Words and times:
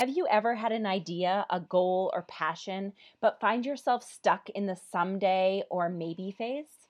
Have 0.00 0.16
you 0.16 0.26
ever 0.30 0.54
had 0.54 0.72
an 0.72 0.86
idea, 0.86 1.44
a 1.50 1.60
goal, 1.60 2.10
or 2.14 2.22
passion, 2.22 2.94
but 3.20 3.38
find 3.38 3.66
yourself 3.66 4.02
stuck 4.02 4.48
in 4.48 4.64
the 4.64 4.74
someday 4.90 5.62
or 5.68 5.90
maybe 5.90 6.30
phase? 6.30 6.88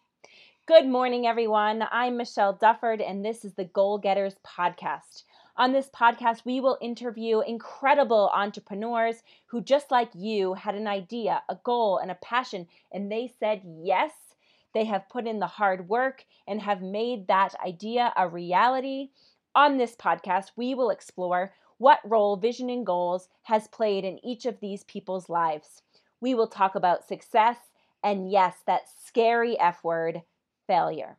Good 0.65 0.87
morning, 0.87 1.27
everyone. 1.27 1.85
I'm 1.91 2.17
Michelle 2.17 2.55
Dufford, 2.55 3.05
and 3.05 3.25
this 3.25 3.45
is 3.45 3.55
the 3.55 3.65
Goal 3.65 3.99
Getters 3.99 4.37
Podcast. 4.47 5.25
On 5.57 5.73
this 5.73 5.91
podcast, 5.93 6.45
we 6.45 6.61
will 6.61 6.79
interview 6.81 7.41
incredible 7.41 8.31
entrepreneurs 8.33 9.25
who, 9.47 9.61
just 9.61 9.91
like 9.91 10.11
you, 10.15 10.55
had 10.55 10.77
an 10.77 10.87
idea, 10.87 11.43
a 11.49 11.57
goal, 11.65 11.99
and 11.99 12.13
a 12.13 12.19
passion, 12.23 12.69
and 12.93 13.11
they 13.11 13.35
said 13.41 13.63
yes. 13.65 14.13
They 14.73 14.85
have 14.85 15.09
put 15.09 15.27
in 15.27 15.41
the 15.41 15.49
hard 15.49 15.89
work 15.89 16.25
and 16.47 16.63
have 16.63 16.81
made 16.81 17.27
that 17.27 17.57
idea 17.67 18.13
a 18.17 18.29
reality. 18.29 19.09
On 19.57 19.79
this 19.79 19.97
podcast, 19.97 20.53
we 20.55 20.77
will 20.77 20.91
explore 20.91 21.53
what 21.81 21.99
role 22.05 22.37
vision 22.37 22.69
and 22.69 22.85
goals 22.85 23.31
has 23.45 23.67
played 23.69 24.05
in 24.05 24.23
each 24.23 24.45
of 24.45 24.61
these 24.61 24.85
people's 24.85 25.31
lives. 25.31 25.81
We 26.21 26.35
will 26.35 26.47
talk 26.47 26.75
about 26.75 27.09
success 27.09 27.57
and, 28.05 28.31
yes, 28.31 28.57
that 28.67 28.83
scary 29.03 29.59
F 29.59 29.83
word, 29.83 30.21
failure. 30.67 31.17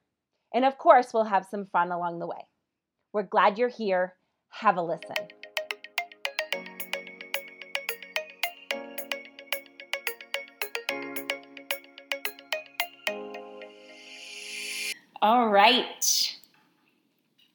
And 0.54 0.64
of 0.64 0.78
course, 0.78 1.16
we'll 1.16 1.24
have 1.24 1.48
some 1.50 1.66
fun 1.66 1.92
along 1.92 2.20
the 2.20 2.28
way. 2.28 2.46
We're 3.12 3.24
glad 3.24 3.58
you're 3.58 3.70
here. 3.70 4.14
Have 4.50 4.78
a 4.78 4.84
listen. 4.84 5.16
All 15.24 15.50
right. 15.50 16.38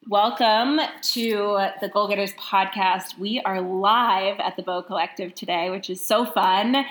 Welcome 0.08 0.78
to 1.14 1.66
the 1.80 1.88
Goal 1.88 2.06
Getters 2.06 2.32
podcast. 2.34 3.18
We 3.18 3.40
are 3.40 3.60
live 3.60 4.38
at 4.38 4.54
the 4.54 4.62
Bow 4.62 4.80
Collective 4.82 5.34
today, 5.34 5.68
which 5.68 5.90
is 5.90 6.00
so 6.00 6.24
fun. 6.24 6.84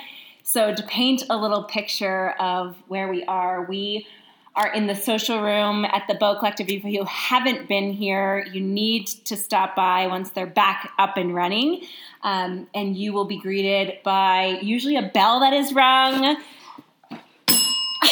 So, 0.44 0.76
to 0.76 0.84
paint 0.84 1.24
a 1.30 1.38
little 1.38 1.64
picture 1.64 2.32
of 2.32 2.76
where 2.90 3.08
we 3.08 3.24
are, 3.24 3.64
we 3.64 4.06
are 4.54 4.70
in 4.70 4.88
the 4.88 4.96
social 4.98 5.42
room 5.42 5.86
at 5.86 6.04
the 6.10 6.16
Bow 6.16 6.38
Collective. 6.38 6.68
If 6.68 6.84
you 6.84 7.06
haven't 7.06 7.70
been 7.70 7.94
here, 7.94 8.46
you 8.52 8.60
need 8.60 9.08
to 9.08 9.38
stop 9.38 9.78
by 9.78 10.08
once 10.08 10.32
they're 10.32 10.46
back 10.46 10.92
up 11.00 11.16
and 11.16 11.34
running. 11.34 11.84
Um, 12.22 12.68
and 12.76 12.98
you 12.98 13.14
will 13.14 13.24
be 13.24 13.38
greeted 13.38 14.00
by 14.04 14.60
usually 14.62 14.98
a 14.98 15.10
bell 15.14 15.40
that 15.40 15.54
is 15.54 15.72
rung, 15.72 16.36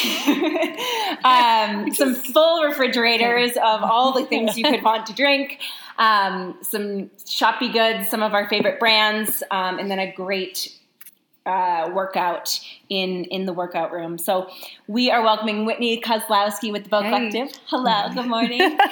um, 1.23 1.93
some 1.93 2.15
full 2.15 2.63
refrigerators 2.63 3.51
of 3.57 3.83
all 3.83 4.13
the 4.13 4.25
things 4.25 4.57
you 4.57 4.63
could 4.63 4.83
want 4.83 5.05
to 5.07 5.13
drink, 5.13 5.59
um, 5.97 6.57
some 6.61 7.09
shoppy 7.27 7.69
goods, 7.69 8.09
some 8.09 8.21
of 8.21 8.33
our 8.33 8.47
favorite 8.49 8.79
brands, 8.79 9.43
um, 9.51 9.79
and 9.79 9.89
then 9.89 9.99
a 9.99 10.11
great 10.11 10.77
uh, 11.45 11.89
workout 11.93 12.59
in 12.89 13.25
in 13.25 13.45
the 13.45 13.53
workout 13.53 13.91
room. 13.91 14.17
So 14.17 14.49
we 14.87 15.11
are 15.11 15.21
welcoming 15.21 15.65
Whitney 15.65 15.99
Kozlowski 16.01 16.71
with 16.71 16.83
the 16.83 16.89
Bow 16.89 17.01
hey. 17.01 17.09
Collective. 17.09 17.61
Hello, 17.67 18.09
good 18.13 18.27
morning. 18.27 18.77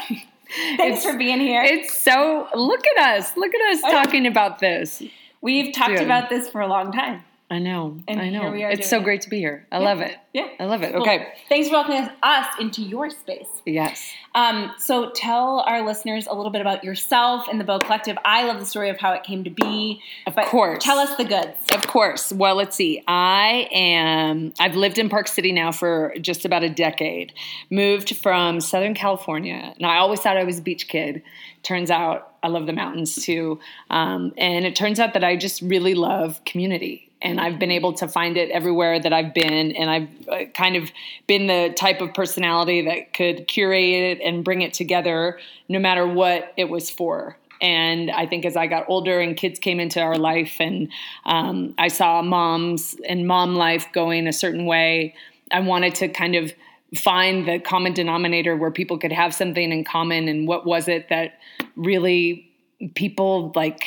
Thanks 0.77 0.97
it's, 0.97 1.05
for 1.05 1.17
being 1.17 1.39
here. 1.39 1.61
It's 1.63 1.97
so 1.97 2.47
look 2.53 2.85
at 2.97 3.17
us, 3.17 3.37
look 3.37 3.53
at 3.53 3.73
us 3.73 3.81
talking 3.81 4.27
about 4.27 4.59
this. 4.59 5.01
We've 5.41 5.73
talked 5.73 5.91
Dude. 5.91 6.01
about 6.01 6.29
this 6.29 6.49
for 6.49 6.61
a 6.61 6.67
long 6.67 6.91
time. 6.91 7.23
I 7.51 7.59
know. 7.59 7.97
And 8.07 8.21
I 8.21 8.29
know. 8.29 8.53
it's 8.53 8.89
so 8.89 8.99
it. 8.99 9.03
great 9.03 9.21
to 9.23 9.29
be 9.29 9.37
here. 9.37 9.67
I 9.73 9.79
yeah. 9.79 9.83
love 9.83 9.99
it. 9.99 10.15
Yeah. 10.31 10.47
I 10.57 10.63
love 10.63 10.83
it. 10.83 10.95
Okay. 10.95 11.33
Thanks 11.49 11.67
for 11.67 11.73
welcoming 11.73 12.09
us 12.23 12.47
into 12.61 12.81
your 12.81 13.09
space. 13.09 13.49
Yes. 13.65 14.09
Um, 14.33 14.71
so 14.77 15.09
tell 15.09 15.59
our 15.67 15.85
listeners 15.85 16.27
a 16.27 16.33
little 16.33 16.53
bit 16.53 16.61
about 16.61 16.85
yourself 16.85 17.49
and 17.49 17.59
the 17.59 17.65
Bow 17.65 17.79
Collective. 17.79 18.17
I 18.23 18.47
love 18.47 18.61
the 18.61 18.65
story 18.65 18.89
of 18.89 19.01
how 19.01 19.11
it 19.11 19.23
came 19.23 19.43
to 19.43 19.49
be. 19.49 20.01
Of 20.27 20.37
course. 20.37 20.81
Tell 20.81 20.97
us 20.97 21.13
the 21.17 21.25
goods. 21.25 21.57
Of 21.73 21.85
course. 21.87 22.31
Well, 22.31 22.55
let's 22.55 22.77
see. 22.77 23.03
I 23.05 23.67
am, 23.73 24.53
I've 24.57 24.77
lived 24.77 24.97
in 24.97 25.09
Park 25.09 25.27
City 25.27 25.51
now 25.51 25.73
for 25.73 26.13
just 26.21 26.45
about 26.45 26.63
a 26.63 26.69
decade. 26.69 27.33
Moved 27.69 28.15
from 28.15 28.61
Southern 28.61 28.93
California. 28.93 29.73
And 29.75 29.85
I 29.85 29.97
always 29.97 30.21
thought 30.21 30.37
I 30.37 30.45
was 30.45 30.59
a 30.59 30.61
beach 30.61 30.87
kid. 30.87 31.21
Turns 31.63 31.91
out 31.91 32.33
I 32.43 32.47
love 32.47 32.65
the 32.65 32.73
mountains 32.73 33.15
too. 33.15 33.59
Um, 33.89 34.31
and 34.37 34.65
it 34.65 34.73
turns 34.73 35.01
out 35.01 35.13
that 35.15 35.25
I 35.25 35.35
just 35.35 35.61
really 35.61 35.95
love 35.95 36.43
community 36.45 37.10
and 37.21 37.39
I've 37.39 37.59
been 37.59 37.71
able 37.71 37.93
to 37.93 38.07
find 38.07 38.37
it 38.37 38.49
everywhere 38.49 38.99
that 38.99 39.13
I've 39.13 39.33
been. 39.33 39.71
And 39.71 39.89
I've 39.89 40.27
uh, 40.27 40.45
kind 40.53 40.75
of 40.75 40.91
been 41.27 41.47
the 41.47 41.73
type 41.75 42.01
of 42.01 42.13
personality 42.13 42.85
that 42.85 43.13
could 43.13 43.47
curate 43.47 44.17
it 44.17 44.21
and 44.21 44.43
bring 44.43 44.61
it 44.61 44.73
together 44.73 45.39
no 45.69 45.79
matter 45.79 46.07
what 46.07 46.53
it 46.57 46.69
was 46.69 46.89
for. 46.89 47.37
And 47.61 48.09
I 48.09 48.25
think 48.25 48.43
as 48.45 48.55
I 48.55 48.65
got 48.65 48.85
older 48.87 49.19
and 49.19 49.37
kids 49.37 49.59
came 49.59 49.79
into 49.79 50.01
our 50.01 50.17
life, 50.17 50.55
and 50.59 50.89
um, 51.25 51.75
I 51.77 51.89
saw 51.89 52.23
moms 52.23 52.95
and 53.07 53.27
mom 53.27 53.55
life 53.55 53.85
going 53.93 54.27
a 54.27 54.33
certain 54.33 54.65
way, 54.65 55.13
I 55.51 55.59
wanted 55.59 55.93
to 55.95 56.07
kind 56.07 56.35
of 56.35 56.51
find 56.95 57.47
the 57.47 57.59
common 57.59 57.93
denominator 57.93 58.57
where 58.57 58.71
people 58.71 58.97
could 58.97 59.11
have 59.11 59.33
something 59.33 59.71
in 59.71 59.83
common. 59.83 60.27
And 60.27 60.47
what 60.47 60.65
was 60.65 60.87
it 60.87 61.09
that 61.09 61.39
really 61.75 62.49
people 62.95 63.51
like 63.55 63.83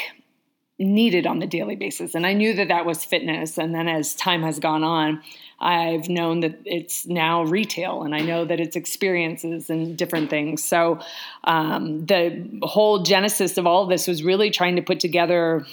needed 0.79 1.27
on 1.27 1.39
the 1.39 1.47
daily 1.47 1.77
basis. 1.77 2.15
And 2.15 2.27
I 2.27 2.33
knew 2.33 2.53
that 2.55 2.69
that 2.69 2.85
was 2.85 3.05
fitness. 3.05 3.59
And 3.59 3.75
then 3.75 3.87
as 3.87 4.15
time 4.15 4.43
has 4.43 4.59
gone 4.59 4.83
on, 4.83 5.23
I've 5.61 6.09
known 6.09 6.41
that 6.41 6.59
it's 6.65 7.07
now 7.07 7.45
retail 7.45 8.03
and 8.03 8.15
I 8.15 8.21
know 8.21 8.45
that 8.45 8.59
it's 8.59 8.75
experiences 8.75 9.71
and 9.71 9.97
different 9.97 10.31
things. 10.31 10.65
So 10.65 11.01
um, 11.45 12.07
the 12.07 12.61
whole 12.63 13.05
genesis 13.05 13.57
of 13.57 13.67
all 13.67 13.85
of 13.85 13.89
this 13.89 14.09
was 14.09 14.25
really 14.25 14.51
trying 14.51 14.77
to 14.77 14.83
put 14.83 14.99
together 14.99 15.65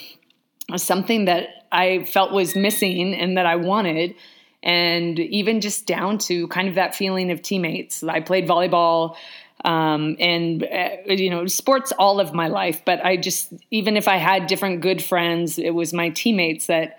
something 0.75 1.25
that 1.25 1.65
I 1.71 2.05
felt 2.05 2.31
was 2.31 2.55
missing 2.55 3.15
and 3.15 3.37
that 3.37 3.47
I 3.47 3.55
wanted. 3.55 4.13
And 4.61 5.17
even 5.17 5.61
just 5.61 5.87
down 5.87 6.19
to 6.19 6.47
kind 6.49 6.67
of 6.67 6.75
that 6.75 6.93
feeling 6.93 7.31
of 7.31 7.41
teammates. 7.41 8.03
I 8.03 8.19
played 8.19 8.47
volleyball 8.47 9.15
um, 9.63 10.15
and 10.19 10.63
uh, 10.63 10.89
you 11.07 11.29
know 11.29 11.45
sports 11.45 11.91
all 11.97 12.19
of 12.19 12.33
my 12.33 12.47
life 12.47 12.81
but 12.85 13.03
i 13.05 13.15
just 13.15 13.53
even 13.69 13.97
if 13.97 14.07
i 14.07 14.17
had 14.17 14.47
different 14.47 14.81
good 14.81 15.01
friends 15.03 15.57
it 15.57 15.71
was 15.71 15.93
my 15.93 16.09
teammates 16.09 16.67
that 16.67 16.97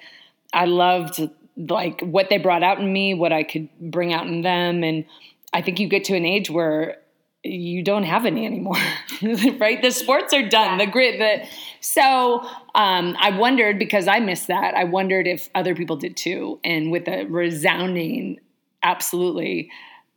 i 0.52 0.64
loved 0.64 1.28
like 1.56 2.00
what 2.00 2.28
they 2.30 2.38
brought 2.38 2.62
out 2.62 2.78
in 2.78 2.92
me 2.92 3.14
what 3.14 3.32
i 3.32 3.42
could 3.42 3.68
bring 3.80 4.12
out 4.12 4.26
in 4.26 4.42
them. 4.42 4.82
And 4.82 5.04
i 5.52 5.62
think 5.62 5.80
you 5.80 5.88
get 5.88 6.04
to 6.04 6.16
an 6.16 6.24
age 6.24 6.50
where 6.50 6.98
you 7.44 7.82
don't 7.82 8.04
have 8.04 8.24
any 8.24 8.46
anymore 8.46 8.76
right? 9.58 9.82
The 9.82 9.90
sports 9.90 10.32
are 10.32 10.48
done. 10.48 10.78
The 10.78 10.86
grit 10.86 11.18
the 11.18 11.48
so 11.80 12.40
um, 12.74 13.16
i 13.18 13.36
wondered 13.36 13.78
because 13.78 14.06
i 14.06 14.20
missed 14.20 14.46
that 14.46 14.74
i 14.74 14.84
wondered 14.84 15.26
if 15.26 15.48
other 15.54 15.74
people 15.74 15.96
did 15.96 16.16
too. 16.16 16.60
And 16.64 16.92
with 16.92 17.08
a 17.08 17.24
resounding 17.24 18.38
absolutely 18.82 19.70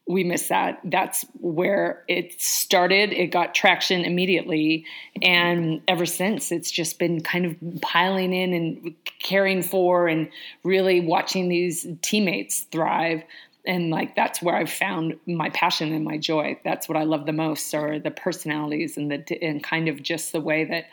we 0.08 0.24
missed 0.24 0.50
that. 0.50 0.80
That's 0.84 1.26
where 1.40 2.04
it 2.08 2.40
started. 2.40 3.12
It 3.12 3.28
got 3.28 3.56
traction 3.56 4.06
immediately. 4.06 4.86
And 5.22 5.82
ever 5.88 6.06
since, 6.06 6.52
it's 6.52 6.70
just 6.70 7.00
been 7.00 7.22
kind 7.22 7.46
of 7.46 7.82
piling 7.82 8.34
in 8.34 8.54
and 8.54 8.94
caring 9.20 9.64
for 9.64 10.08
and 10.08 10.30
really 10.64 11.02
watching 11.02 11.50
these 11.50 11.88
teammates 12.02 12.62
thrive. 12.72 13.24
And 13.66 13.90
like 13.90 14.16
that's 14.16 14.44
where 14.44 14.56
I've 14.56 14.72
found 14.72 15.16
my 15.26 15.50
passion 15.50 15.92
and 15.92 16.06
my 16.06 16.20
joy. 16.20 16.60
That's 16.64 16.88
what 16.88 16.98
I 16.98 17.04
love 17.04 17.26
the 17.26 17.34
most 17.34 17.74
are 17.74 17.98
the 17.98 18.12
personalities 18.12 18.98
and 18.98 19.10
the 19.10 19.44
and 19.44 19.64
kind 19.64 19.88
of 19.88 20.04
just 20.04 20.34
the 20.34 20.42
way 20.42 20.66
that 20.66 20.86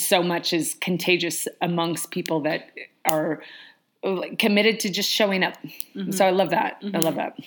so 0.00 0.20
much 0.20 0.52
is 0.52 0.74
contagious 0.80 1.46
amongst 1.60 2.10
people 2.10 2.40
that 2.40 2.72
are 3.04 3.40
committed 4.36 4.80
to 4.80 4.90
just 4.90 5.10
showing 5.10 5.44
up. 5.44 5.54
Mm-hmm. 5.94 6.10
So 6.10 6.26
I 6.26 6.30
love 6.30 6.50
that. 6.50 6.82
Mm-hmm. 6.82 6.96
I 6.96 6.98
love 6.98 7.14
that 7.14 7.38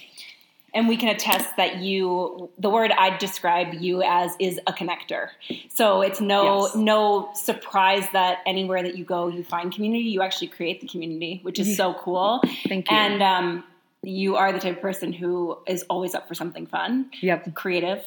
and 0.75 0.87
we 0.87 0.97
can 0.97 1.09
attest 1.09 1.55
that 1.57 1.77
you 1.77 2.49
the 2.59 2.69
word 2.69 2.91
i'd 2.99 3.17
describe 3.17 3.73
you 3.73 4.03
as 4.03 4.35
is 4.39 4.59
a 4.67 4.73
connector. 4.73 5.29
So 5.69 6.01
it's 6.01 6.21
no 6.21 6.65
yes. 6.65 6.75
no 6.75 7.29
surprise 7.33 8.07
that 8.13 8.39
anywhere 8.45 8.83
that 8.83 8.97
you 8.97 9.05
go 9.05 9.27
you 9.27 9.43
find 9.43 9.73
community. 9.73 10.03
You 10.03 10.21
actually 10.21 10.47
create 10.47 10.81
the 10.81 10.87
community 10.87 11.39
which 11.43 11.59
is 11.59 11.75
so 11.75 11.93
cool. 11.95 12.41
Thank 12.67 12.91
you. 12.91 12.97
And 12.97 13.23
um, 13.23 13.63
you 14.05 14.35
are 14.35 14.51
the 14.51 14.59
type 14.59 14.77
of 14.77 14.81
person 14.81 15.11
who 15.13 15.57
is 15.67 15.83
always 15.89 16.15
up 16.15 16.27
for 16.27 16.33
something 16.33 16.65
fun 16.65 17.09
yep 17.21 17.53
creative 17.55 18.03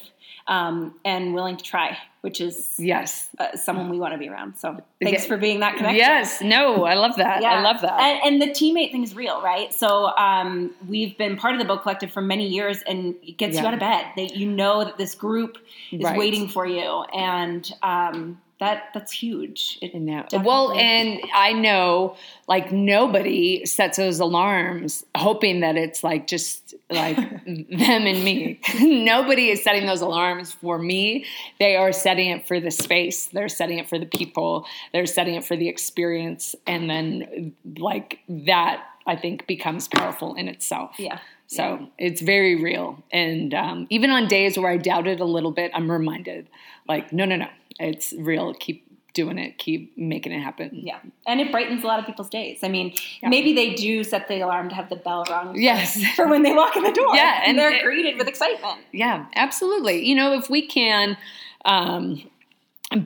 um, 0.49 0.95
and 1.05 1.35
willing 1.35 1.59
to 1.59 1.65
try, 1.65 1.99
which 2.23 2.41
is 2.41 2.75
yes 2.79 3.29
uh, 3.39 3.55
someone 3.55 3.91
we 3.91 3.99
want 3.99 4.15
to 4.15 4.19
be 4.19 4.29
around. 4.29 4.57
So 4.57 4.81
thanks 5.01 5.27
for 5.27 5.37
being 5.37 5.61
that 5.61 5.77
connection. 5.77 5.99
Yes, 5.99 6.41
no, 6.41 6.85
I 6.85 6.95
love 6.95 7.17
that. 7.17 7.43
Yeah. 7.43 7.51
I 7.51 7.61
love 7.61 7.83
that. 7.83 8.01
And, 8.01 8.21
and, 8.25 8.43
the 8.43 8.53
teammate 8.53 8.91
thing 8.91 9.05
is 9.05 9.15
real, 9.15 9.43
right? 9.43 9.73
So 9.73 10.07
um, 10.17 10.75
we've 10.89 11.17
been 11.19 11.37
part 11.37 11.55
of 11.55 11.61
the 11.61 11.67
Bow 11.67 11.77
Collective 11.77 12.11
for 12.11 12.23
many 12.23 12.49
years, 12.49 12.83
and 12.89 13.15
it 13.23 13.37
gets 13.37 13.55
yeah. 13.55 13.61
you 13.61 13.69
out 13.69 13.75
of 13.75 13.81
bed. 13.81 14.07
That 14.17 14.37
you 14.37 14.51
know 14.51 14.85
that 14.85 14.97
this 14.97 15.15
group 15.15 15.59
is 15.93 16.03
right. 16.03 16.19
waiting 16.19 16.49
for 16.49 16.67
you, 16.67 17.03
and 17.13 17.71
um, 17.83 18.41
that 18.61 18.89
that's 18.93 19.13
huge. 19.13 19.79
It 19.81 19.95
No. 19.95 20.27
Well, 20.33 20.73
and 20.73 21.21
I 21.33 21.53
know 21.53 22.17
like 22.49 22.73
nobody 22.73 23.65
sets 23.67 23.99
those 23.99 24.19
alarms 24.19 25.05
hoping 25.17 25.61
that 25.61 25.77
it's 25.77 26.03
like 26.03 26.27
just 26.27 26.75
like 26.91 27.17
them 27.47 28.07
and 28.07 28.25
me. 28.25 28.61
nobody 28.81 29.51
is 29.51 29.63
setting 29.63 29.87
those 29.87 30.01
alarms 30.01 30.53
for 30.53 30.79
me. 30.79 31.25
They 31.61 31.77
are 31.77 31.93
setting 31.93 32.31
it 32.31 32.49
for 32.49 32.59
the 32.59 32.71
space, 32.73 33.27
they're 33.27 33.49
setting 33.49 33.79
it 33.79 33.89
for 33.89 33.99
the 33.99 34.07
people, 34.07 34.67
they're 34.93 35.07
setting 35.07 35.35
it 35.35 35.45
for 35.45 35.57
the 35.57 35.69
experience. 35.69 36.57
And 36.67 36.91
then 36.91 37.55
like 37.79 38.19
that, 38.29 38.83
I 39.07 39.15
think, 39.15 39.47
becomes 39.47 39.87
powerful 39.87 40.35
in 40.35 40.49
itself. 40.49 40.97
yeah. 40.99 41.19
So 41.51 41.89
it's 41.97 42.21
very 42.21 42.63
real. 42.63 43.03
And 43.11 43.55
um, 43.55 43.87
even 43.89 44.11
on 44.11 44.29
days 44.29 44.59
where 44.59 44.71
I 44.71 44.77
doubt 44.77 45.07
it 45.07 45.19
a 45.19 45.25
little 45.25 45.51
bit, 45.51 45.71
I'm 45.75 45.91
reminded 45.91 46.47
like, 46.87 47.11
no, 47.11 47.25
no, 47.25 47.37
no, 47.37 47.49
it's 47.79 48.13
real. 48.19 48.55
Keep 48.55 48.87
doing 49.15 49.39
it, 49.39 49.59
keep 49.59 49.97
making 49.99 50.33
it 50.33 50.41
happen. 50.41 50.71
Yeah, 50.73 50.99
and 51.27 51.41
it 51.41 51.51
brightens 51.51 51.83
a 51.83 51.87
lot 51.87 51.99
of 51.99 52.07
people's 52.07 52.29
days. 52.29 52.61
I 52.63 52.69
mean, 52.69 52.95
maybe 53.23 53.53
they 53.53 53.75
do 53.75 54.05
set 54.05 54.29
the 54.29 54.41
alarm 54.41 54.69
to 54.69 54.75
have 54.75 54.89
the 54.89 54.97
bell 54.97 55.25
rung. 55.29 55.61
Yes. 55.61 56.01
for 56.15 56.29
when 56.29 56.43
they 56.43 56.53
walk 56.53 56.77
in 56.77 56.85
the 56.85 56.93
door. 56.93 57.17
Yeah, 57.17 57.41
and 57.41 57.51
and 57.51 57.59
they're 57.59 57.73
it- 57.73 57.83
greeted 57.83 58.17
with 58.17 58.29
excitement. 58.29 58.81
Yeah, 58.93 59.27
absolutely. 59.35 60.05
You 60.05 60.15
know, 60.15 60.35
if 60.35 60.49
we 60.49 60.67
can 60.67 61.17
um, 61.65 62.23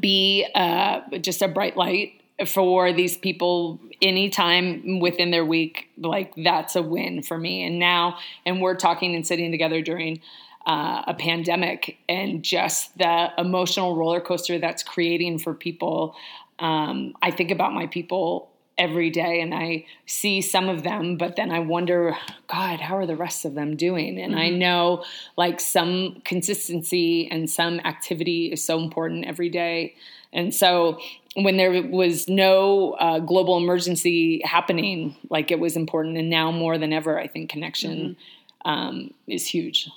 be 0.01 0.47
uh, 0.55 1.01
just 1.19 1.41
a 1.41 1.49
bright 1.49 1.77
light 1.77 2.13
for 2.47 2.93
these 2.93 3.17
people 3.17 3.81
anytime 4.01 5.01
within 5.01 5.31
their 5.31 5.45
week, 5.45 5.89
like 5.97 6.33
that's 6.37 6.77
a 6.77 6.83
win 6.83 7.23
for 7.23 7.39
me. 7.39 7.65
And 7.65 7.79
now, 7.79 8.19
and 8.45 8.61
we're 8.61 8.77
talking 8.77 9.15
and 9.15 9.27
sitting 9.27 9.51
together 9.51 9.81
during 9.81 10.21
uh, 10.67 11.03
a 11.06 11.14
pandemic 11.14 11.99
and 12.09 12.43
just 12.43 12.97
the 12.99 13.31
emotional 13.38 13.97
roller 13.97 14.20
coaster 14.20 14.59
that's 14.59 14.82
creating 14.82 15.38
for 15.38 15.55
people. 15.55 16.14
Um, 16.59 17.14
I 17.20 17.31
think 17.31 17.50
about 17.50 17.73
my 17.73 17.87
people 17.87 18.49
every 18.79 19.11
day 19.11 19.41
and 19.41 19.55
I 19.55 19.85
see 20.06 20.41
some 20.41 20.69
of 20.69 20.82
them, 20.82 21.17
but 21.17 21.37
then 21.37 21.50
I 21.50 21.61
wonder, 21.61 22.17
God, 22.49 22.81
how 22.81 22.97
are 22.97 23.06
the 23.06 23.17
rest 23.17 23.44
of 23.44 23.55
them 23.55 23.76
doing? 23.76 24.19
And 24.19 24.35
I 24.35 24.49
know 24.49 25.05
like 25.37 25.61
some 25.61 26.23
consistency 26.25 27.29
and 27.31 27.50
some 27.50 27.81
activity 27.81 28.47
is 28.47 28.65
so 28.65 28.81
important 28.81 29.26
every 29.26 29.50
day. 29.50 29.94
And 30.32 30.55
so 30.55 30.99
when 31.35 31.58
there 31.58 31.82
was 31.82 32.29
no 32.29 32.93
uh, 32.93 33.19
global 33.19 33.58
emergency 33.58 34.41
happening, 34.44 35.17
like 35.29 35.50
it 35.50 35.61
was 35.61 35.76
important. 35.76 36.17
And 36.17 36.31
now 36.31 36.50
more 36.50 36.79
than 36.79 36.93
ever, 36.93 37.19
I 37.19 37.26
think 37.26 37.50
connection 37.50 38.17
um, 38.64 39.12
is 39.26 39.47
huge. 39.47 39.88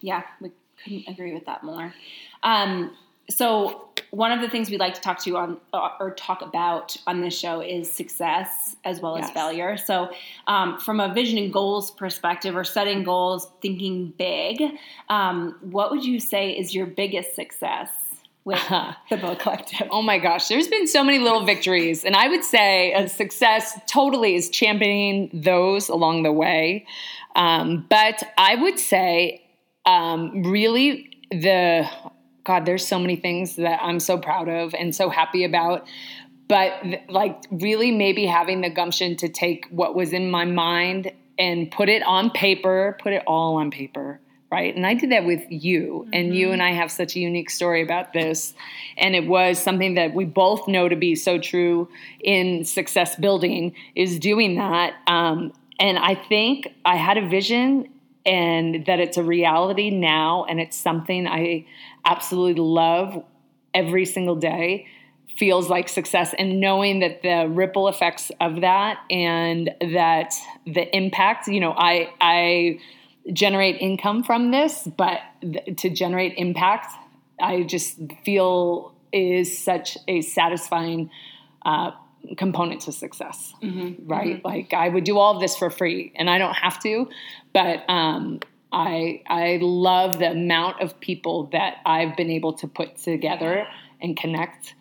Yeah, 0.00 0.22
we 0.40 0.50
couldn't 0.82 1.08
agree 1.08 1.32
with 1.34 1.46
that 1.46 1.62
more. 1.64 1.94
Um, 2.42 2.96
so 3.30 3.88
one 4.10 4.32
of 4.32 4.40
the 4.42 4.48
things 4.50 4.70
we'd 4.70 4.80
like 4.80 4.94
to 4.94 5.00
talk 5.00 5.18
to 5.24 5.30
you 5.30 5.36
on 5.36 5.56
uh, 5.72 5.88
or 5.98 6.10
talk 6.10 6.42
about 6.42 6.96
on 7.06 7.20
this 7.22 7.36
show 7.38 7.60
is 7.60 7.90
success 7.90 8.76
as 8.84 9.00
well 9.00 9.16
as 9.16 9.22
Yes. 9.22 9.32
failure. 9.32 9.76
So 9.76 10.10
um, 10.46 10.78
from 10.78 11.00
a 11.00 11.12
vision 11.12 11.38
and 11.38 11.52
goals 11.52 11.90
perspective, 11.90 12.54
or 12.54 12.64
setting 12.64 13.02
goals, 13.02 13.50
thinking 13.62 14.12
big, 14.18 14.62
um, 15.08 15.56
what 15.62 15.90
would 15.90 16.04
you 16.04 16.20
say 16.20 16.50
is 16.50 16.74
your 16.74 16.86
biggest 16.86 17.34
success 17.34 17.88
with 18.44 18.60
the 18.68 19.16
Bow 19.16 19.34
Collective? 19.34 19.88
Oh 19.90 20.02
my 20.02 20.18
gosh, 20.18 20.48
there's 20.48 20.68
been 20.68 20.86
so 20.86 21.02
many 21.02 21.18
little 21.18 21.44
victories. 21.44 22.04
And 22.04 22.14
I 22.14 22.28
would 22.28 22.44
say 22.44 22.92
a 22.92 23.08
success 23.08 23.78
totally 23.86 24.34
is 24.34 24.50
championing 24.50 25.30
those 25.32 25.88
along 25.88 26.22
the 26.22 26.32
way. 26.32 26.86
Um, 27.34 27.86
but 27.88 28.22
I 28.36 28.54
would 28.54 28.78
say, 28.78 29.42
um, 29.86 30.42
really, 30.42 31.10
the 31.30 31.88
God, 32.44 32.66
there's 32.66 32.86
so 32.86 32.98
many 32.98 33.16
things 33.16 33.56
that 33.56 33.80
I'm 33.82 33.98
so 33.98 34.18
proud 34.18 34.48
of 34.48 34.74
and 34.74 34.94
so 34.94 35.08
happy 35.08 35.44
about. 35.44 35.86
But 36.46 36.82
th- 36.82 37.00
like, 37.08 37.42
really, 37.50 37.90
maybe 37.90 38.26
having 38.26 38.60
the 38.60 38.68
gumption 38.68 39.16
to 39.16 39.28
take 39.30 39.66
what 39.70 39.94
was 39.94 40.12
in 40.12 40.30
my 40.30 40.44
mind 40.44 41.10
and 41.38 41.70
put 41.70 41.88
it 41.88 42.02
on 42.02 42.30
paper, 42.30 42.98
put 43.02 43.14
it 43.14 43.22
all 43.26 43.56
on 43.56 43.70
paper 43.70 44.20
right? 44.54 44.76
And 44.76 44.86
I 44.86 44.94
did 44.94 45.10
that 45.10 45.24
with 45.24 45.42
you, 45.50 46.06
and 46.12 46.32
you 46.32 46.52
and 46.52 46.62
I 46.62 46.70
have 46.70 46.92
such 46.92 47.16
a 47.16 47.18
unique 47.18 47.50
story 47.50 47.82
about 47.82 48.12
this. 48.12 48.54
And 48.96 49.16
it 49.16 49.26
was 49.26 49.58
something 49.58 49.94
that 49.94 50.14
we 50.14 50.24
both 50.24 50.68
know 50.68 50.88
to 50.88 50.94
be 50.94 51.16
so 51.16 51.38
true 51.38 51.88
in 52.20 52.64
success 52.64 53.16
building 53.16 53.74
is 53.96 54.20
doing 54.20 54.54
that. 54.54 54.94
Um, 55.08 55.52
and 55.80 55.98
I 55.98 56.14
think 56.14 56.68
I 56.84 56.94
had 56.94 57.18
a 57.18 57.28
vision 57.28 57.88
and 58.24 58.86
that 58.86 59.00
it's 59.00 59.16
a 59.16 59.24
reality 59.24 59.90
now, 59.90 60.44
and 60.44 60.60
it's 60.60 60.76
something 60.76 61.26
I 61.26 61.66
absolutely 62.04 62.62
love 62.62 63.24
every 63.74 64.06
single 64.06 64.36
day 64.36 64.86
feels 65.36 65.68
like 65.68 65.88
success 65.88 66.32
and 66.38 66.60
knowing 66.60 67.00
that 67.00 67.22
the 67.22 67.48
ripple 67.48 67.88
effects 67.88 68.30
of 68.40 68.60
that 68.60 69.00
and 69.10 69.68
that 69.80 70.32
the 70.64 70.96
impact 70.96 71.48
you 71.48 71.58
know 71.58 71.74
i 71.76 72.08
i 72.20 72.78
generate 73.32 73.80
income 73.80 74.22
from 74.22 74.50
this 74.50 74.86
but 74.96 75.20
th- 75.40 75.76
to 75.76 75.88
generate 75.88 76.34
impact 76.36 76.92
i 77.40 77.62
just 77.62 77.98
feel 78.24 78.94
is 79.12 79.56
such 79.56 79.96
a 80.08 80.20
satisfying 80.22 81.08
uh, 81.64 81.92
component 82.36 82.80
to 82.80 82.90
success. 82.90 83.54
Right? 84.06 84.44
Like 84.44 84.72
i 84.74 84.88
would 84.88 85.04
do 85.04 85.18
all 85.18 85.34
of 85.34 85.40
this 85.40 85.56
for 85.56 85.70
free 85.70 86.12
and 86.16 86.28
i 86.28 86.38
don't 86.38 86.54
have 86.54 86.80
to 86.82 87.08
but 87.52 87.88
um, 87.88 88.40
I, 88.74 89.22
I 89.28 89.58
love 89.62 90.18
the 90.18 90.32
amount 90.32 90.80
of 90.80 90.98
people 90.98 91.44
that 91.52 91.76
I've 91.86 92.16
been 92.16 92.30
able 92.30 92.54
to 92.54 92.66
put 92.66 92.96
together 92.96 93.68
and 94.02 94.16
connect 94.16 94.74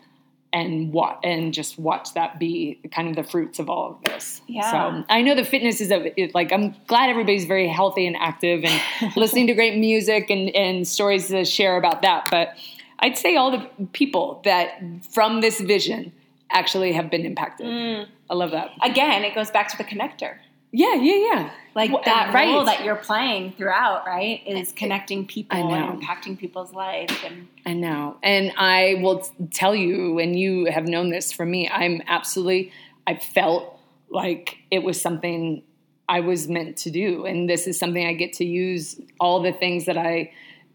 and 0.53 0.93
wa- 0.93 1.17
and 1.23 1.53
just 1.53 1.79
watch 1.79 2.13
that 2.13 2.39
be 2.39 2.79
kind 2.91 3.09
of 3.09 3.15
the 3.15 3.23
fruits 3.23 3.59
of 3.59 3.69
all 3.69 3.91
of 3.91 4.03
this. 4.03 4.41
Yeah. 4.47 4.71
So 4.71 5.05
I 5.09 5.21
know 5.23 5.35
the 5.35 5.43
fitness 5.43 5.81
is 5.81 5.91
a, 5.91 6.19
it, 6.19 6.33
like 6.35 6.53
I'm 6.53 6.75
glad 6.87 7.09
everybody's 7.09 7.45
very 7.45 7.67
healthy 7.67 8.05
and 8.05 8.15
active 8.15 8.63
and 8.63 9.15
listening 9.17 9.47
to 9.47 9.53
great 9.53 9.77
music 9.77 10.29
and 10.29 10.49
and 10.55 10.87
stories 10.87 11.27
to 11.29 11.43
share 11.43 11.75
about 11.75 12.03
that. 12.03 12.27
But 12.29 12.55
I'd 12.99 13.17
say 13.17 13.35
all 13.35 13.51
the 13.51 13.67
people 13.93 14.41
that 14.45 14.79
from 15.11 15.41
this 15.41 15.59
vision 15.59 16.13
actually 16.51 16.93
have 16.93 17.09
been 17.09 17.25
impacted. 17.25 17.65
Mm. 17.65 18.07
I 18.29 18.35
love 18.35 18.51
that. 18.51 18.69
Again, 18.81 19.23
it 19.23 19.35
goes 19.35 19.51
back 19.51 19.67
to 19.69 19.77
the 19.77 19.83
connector. 19.83 20.37
Yeah, 20.75 20.95
yeah, 20.95 21.15
yeah. 21.15 21.51
Like 21.75 21.91
Well, 21.91 22.01
that 22.05 22.33
right. 22.33 22.49
role 22.49 22.65
that 22.65 22.83
you're 22.83 22.95
playing 22.95 23.53
throughout, 23.53 24.07
right? 24.07 24.41
Is 24.45 24.71
connecting 24.71 25.27
people 25.27 25.71
and 25.71 26.01
impacting 26.01 26.37
people's 26.37 26.73
lives 26.73 27.15
and 27.23 27.47
I 27.63 27.73
know. 27.73 28.17
And 28.23 28.51
I 28.57 28.99
will 28.99 29.23
tell 29.51 29.75
you, 29.75 30.17
and 30.17 30.37
you 30.37 30.65
have 30.65 30.87
known 30.87 31.11
this 31.11 31.31
from 31.31 31.51
me, 31.51 31.69
I'm 31.69 32.01
absolutely, 32.07 32.71
I 33.05 33.15
felt 33.15 33.79
like 34.09 34.57
it 34.71 34.79
was 34.79 34.99
something 34.99 35.61
I 36.09 36.21
was 36.21 36.47
meant 36.47 36.77
to 36.77 36.89
do. 36.89 37.25
And 37.27 37.47
this 37.47 37.67
is 37.67 37.77
something 37.77 38.05
I 38.05 38.13
get 38.13 38.33
to 38.33 38.45
use 38.45 38.99
all 39.19 39.43
the 39.43 39.53
things 39.53 39.85
that 39.85 39.97
I 39.97 40.31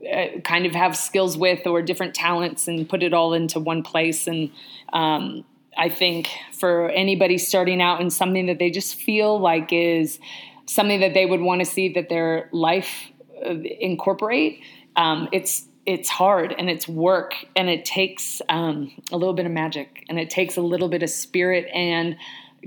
uh, 0.08 0.40
kind 0.44 0.64
of 0.64 0.76
have 0.76 0.96
skills 0.96 1.36
with 1.36 1.66
or 1.66 1.82
different 1.82 2.14
talents 2.14 2.68
and 2.68 2.88
put 2.88 3.02
it 3.02 3.12
all 3.12 3.34
into 3.34 3.58
one 3.58 3.82
place. 3.82 4.28
And 4.28 4.52
um, 4.92 5.44
I 5.78 5.88
think 5.88 6.28
for 6.52 6.90
anybody 6.90 7.38
starting 7.38 7.80
out 7.80 8.00
in 8.00 8.10
something 8.10 8.46
that 8.46 8.58
they 8.58 8.70
just 8.70 8.96
feel 8.96 9.38
like 9.38 9.72
is 9.72 10.18
something 10.66 11.00
that 11.00 11.14
they 11.14 11.24
would 11.24 11.40
want 11.40 11.60
to 11.60 11.64
see 11.64 11.92
that 11.94 12.08
their 12.08 12.48
life 12.52 13.10
uh, 13.46 13.54
incorporate, 13.80 14.60
um, 14.96 15.28
it's 15.32 15.64
it's 15.86 16.10
hard 16.10 16.54
and 16.58 16.68
it's 16.68 16.86
work 16.86 17.34
and 17.56 17.70
it 17.70 17.82
takes 17.86 18.42
um, 18.50 18.92
a 19.10 19.16
little 19.16 19.32
bit 19.32 19.46
of 19.46 19.52
magic 19.52 20.04
and 20.10 20.18
it 20.18 20.28
takes 20.28 20.58
a 20.58 20.60
little 20.60 20.88
bit 20.88 21.02
of 21.02 21.08
spirit 21.08 21.66
and 21.72 22.14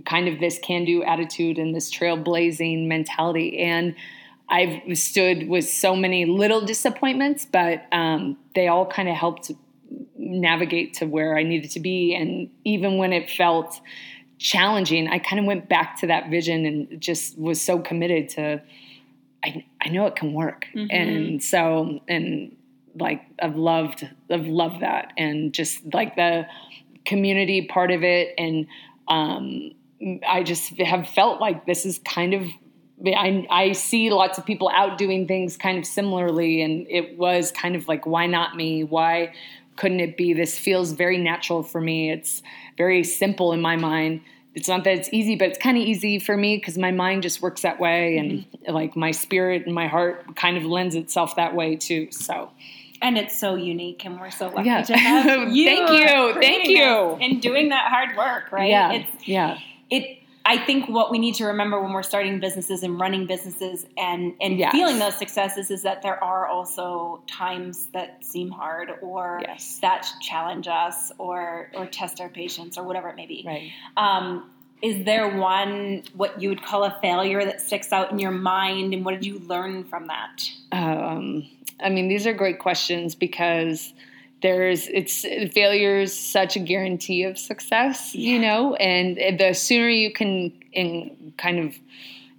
kind 0.07 0.27
of 0.27 0.39
this 0.39 0.57
can-do 0.57 1.03
attitude 1.03 1.59
and 1.59 1.75
this 1.75 1.91
trailblazing 1.91 2.87
mentality. 2.87 3.59
And 3.59 3.93
I've 4.49 4.97
stood 4.97 5.47
with 5.47 5.69
so 5.69 5.95
many 5.95 6.25
little 6.25 6.65
disappointments, 6.65 7.45
but 7.45 7.85
um, 7.91 8.37
they 8.55 8.67
all 8.67 8.87
kind 8.87 9.07
of 9.07 9.15
helped 9.15 9.51
navigate 10.31 10.93
to 10.95 11.05
where 11.05 11.37
I 11.37 11.43
needed 11.43 11.71
to 11.71 11.79
be. 11.79 12.15
And 12.15 12.49
even 12.63 12.97
when 12.97 13.13
it 13.13 13.29
felt 13.29 13.79
challenging, 14.37 15.07
I 15.07 15.19
kind 15.19 15.39
of 15.39 15.45
went 15.45 15.69
back 15.69 15.99
to 15.99 16.07
that 16.07 16.29
vision 16.29 16.65
and 16.65 17.01
just 17.01 17.37
was 17.37 17.61
so 17.61 17.79
committed 17.79 18.29
to. 18.29 18.61
I 19.43 19.65
I 19.81 19.89
know 19.89 20.05
it 20.07 20.15
can 20.15 20.33
work, 20.33 20.67
and 20.91 21.43
so 21.43 21.99
and 22.07 22.55
like 22.95 23.23
I've 23.41 23.55
loved 23.55 24.07
I've 24.29 24.47
loved 24.47 24.81
that, 24.81 25.13
and 25.17 25.53
just 25.53 25.93
like 25.93 26.15
the 26.15 26.45
community 27.05 27.67
part 27.67 27.91
of 27.91 28.03
it, 28.03 28.33
and 28.37 28.67
um, 29.07 29.71
I 30.27 30.43
just 30.43 30.77
have 30.77 31.07
felt 31.09 31.41
like 31.41 31.65
this 31.65 31.85
is 31.85 31.99
kind 31.99 32.33
of 32.33 32.43
I, 33.05 33.47
I 33.49 33.71
see 33.71 34.11
lots 34.11 34.37
of 34.37 34.45
people 34.45 34.69
out 34.69 34.97
doing 34.97 35.27
things 35.27 35.57
kind 35.57 35.77
of 35.77 35.85
similarly, 35.85 36.61
and 36.61 36.85
it 36.89 37.17
was 37.17 37.51
kind 37.51 37.75
of 37.75 37.87
like, 37.87 38.05
why 38.05 38.27
not 38.27 38.55
me? 38.55 38.83
Why 38.83 39.33
couldn't 39.75 39.99
it 39.99 40.17
be? 40.17 40.33
This 40.33 40.57
feels 40.57 40.91
very 40.91 41.17
natural 41.17 41.63
for 41.63 41.81
me. 41.81 42.11
It's 42.11 42.41
very 42.77 43.03
simple 43.03 43.53
in 43.53 43.61
my 43.61 43.75
mind. 43.75 44.21
It's 44.53 44.67
not 44.67 44.83
that 44.83 44.97
it's 44.97 45.09
easy, 45.13 45.35
but 45.35 45.49
it's 45.49 45.57
kind 45.57 45.77
of 45.77 45.83
easy 45.83 46.19
for 46.19 46.35
me 46.35 46.57
because 46.57 46.77
my 46.77 46.91
mind 46.91 47.23
just 47.23 47.41
works 47.41 47.61
that 47.61 47.79
way, 47.79 48.17
and 48.17 48.31
mm-hmm. 48.31 48.73
like 48.73 48.95
my 48.95 49.11
spirit 49.11 49.65
and 49.65 49.73
my 49.73 49.87
heart 49.87 50.35
kind 50.35 50.57
of 50.57 50.65
lends 50.65 50.93
itself 50.95 51.37
that 51.37 51.55
way 51.55 51.77
too. 51.77 52.09
So 52.11 52.51
And 53.01 53.17
it's 53.17 53.39
so 53.39 53.55
unique, 53.55 54.05
and 54.05 54.19
we're 54.19 54.29
so 54.29 54.49
lucky 54.49 54.67
Yeah. 54.67 54.81
to 54.83 54.97
have 54.97 55.51
you. 55.51 55.65
Thank 55.87 55.89
you. 55.91 56.41
Thank 56.41 56.67
you. 56.67 56.83
And 56.85 57.41
doing 57.41 57.69
that 57.69 57.87
hard 57.89 58.17
work, 58.17 58.51
right? 58.51 58.69
Yeah. 58.69 58.91
It's, 58.91 59.27
yeah. 59.27 59.59
it 59.89 60.20
I 60.51 60.57
think 60.65 60.89
what 60.89 61.11
we 61.11 61.17
need 61.17 61.35
to 61.35 61.45
remember 61.45 61.81
when 61.81 61.93
we're 61.93 62.03
starting 62.03 62.41
businesses 62.41 62.83
and 62.83 62.99
running 62.99 63.25
businesses 63.25 63.85
and 63.97 64.33
and 64.41 64.59
Yes. 64.59 64.73
feeling 64.73 64.99
those 64.99 65.15
successes 65.15 65.71
is 65.71 65.83
that 65.83 66.01
there 66.01 66.21
are 66.21 66.45
also 66.45 67.21
times 67.25 67.87
that 67.93 68.23
seem 68.25 68.49
hard 68.51 68.91
or 69.01 69.39
Yes. 69.47 69.79
that 69.81 70.05
challenge 70.19 70.67
us 70.67 71.13
or 71.17 71.71
or 71.73 71.85
test 71.85 72.19
our 72.19 72.27
patience 72.27 72.77
or 72.77 72.83
whatever 72.83 73.07
it 73.07 73.15
may 73.15 73.27
be. 73.27 73.43
Right. 73.45 73.71
Um, 73.95 74.49
is 74.81 75.05
there 75.05 75.37
one 75.37 76.03
what 76.15 76.41
you 76.41 76.49
would 76.49 76.63
call 76.63 76.83
a 76.83 76.97
failure 77.01 77.45
that 77.45 77.61
sticks 77.61 77.93
out 77.93 78.11
in 78.11 78.19
your 78.19 78.31
mind, 78.31 78.93
and 78.93 79.05
what 79.05 79.13
did 79.13 79.25
you 79.25 79.39
learn 79.39 79.85
from 79.85 80.07
that? 80.07 80.49
Um, 80.73 81.47
I 81.79 81.87
mean, 81.87 82.09
these 82.09 82.27
are 82.27 82.33
great 82.33 82.59
questions 82.59 83.15
because 83.15 83.93
there's 84.41 84.87
it's 84.87 85.21
failure 85.53 85.99
is 85.99 86.17
such 86.17 86.55
a 86.55 86.59
guarantee 86.59 87.23
of 87.23 87.37
success, 87.37 88.15
you 88.15 88.39
know, 88.39 88.75
and 88.75 89.39
the 89.39 89.53
sooner 89.53 89.87
you 89.87 90.11
can 90.11 90.51
in, 90.73 91.33
kind 91.37 91.59
of 91.59 91.75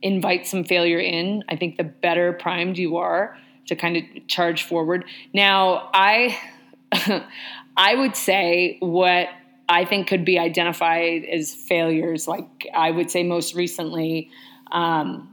invite 0.03 0.47
some 0.47 0.65
failure 0.65 0.99
in, 0.99 1.45
I 1.49 1.57
think 1.57 1.77
the 1.77 1.85
better 1.85 2.33
primed 2.33 2.77
you 2.77 2.97
are 2.97 3.37
to 3.67 3.77
kind 3.77 3.97
of 3.97 4.27
charge 4.27 4.65
forward. 4.65 5.05
Now, 5.33 5.91
I 5.95 6.39
I 7.77 7.95
would 7.95 8.17
say 8.17 8.79
what 8.81 9.29
I 9.69 9.85
think 9.85 10.09
could 10.09 10.25
be 10.25 10.39
identified 10.39 11.25
as 11.25 11.55
failures, 11.55 12.27
like 12.27 12.67
I 12.75 12.91
would 12.91 13.11
say 13.11 13.23
most 13.23 13.55
recently, 13.55 14.31
um, 14.71 15.33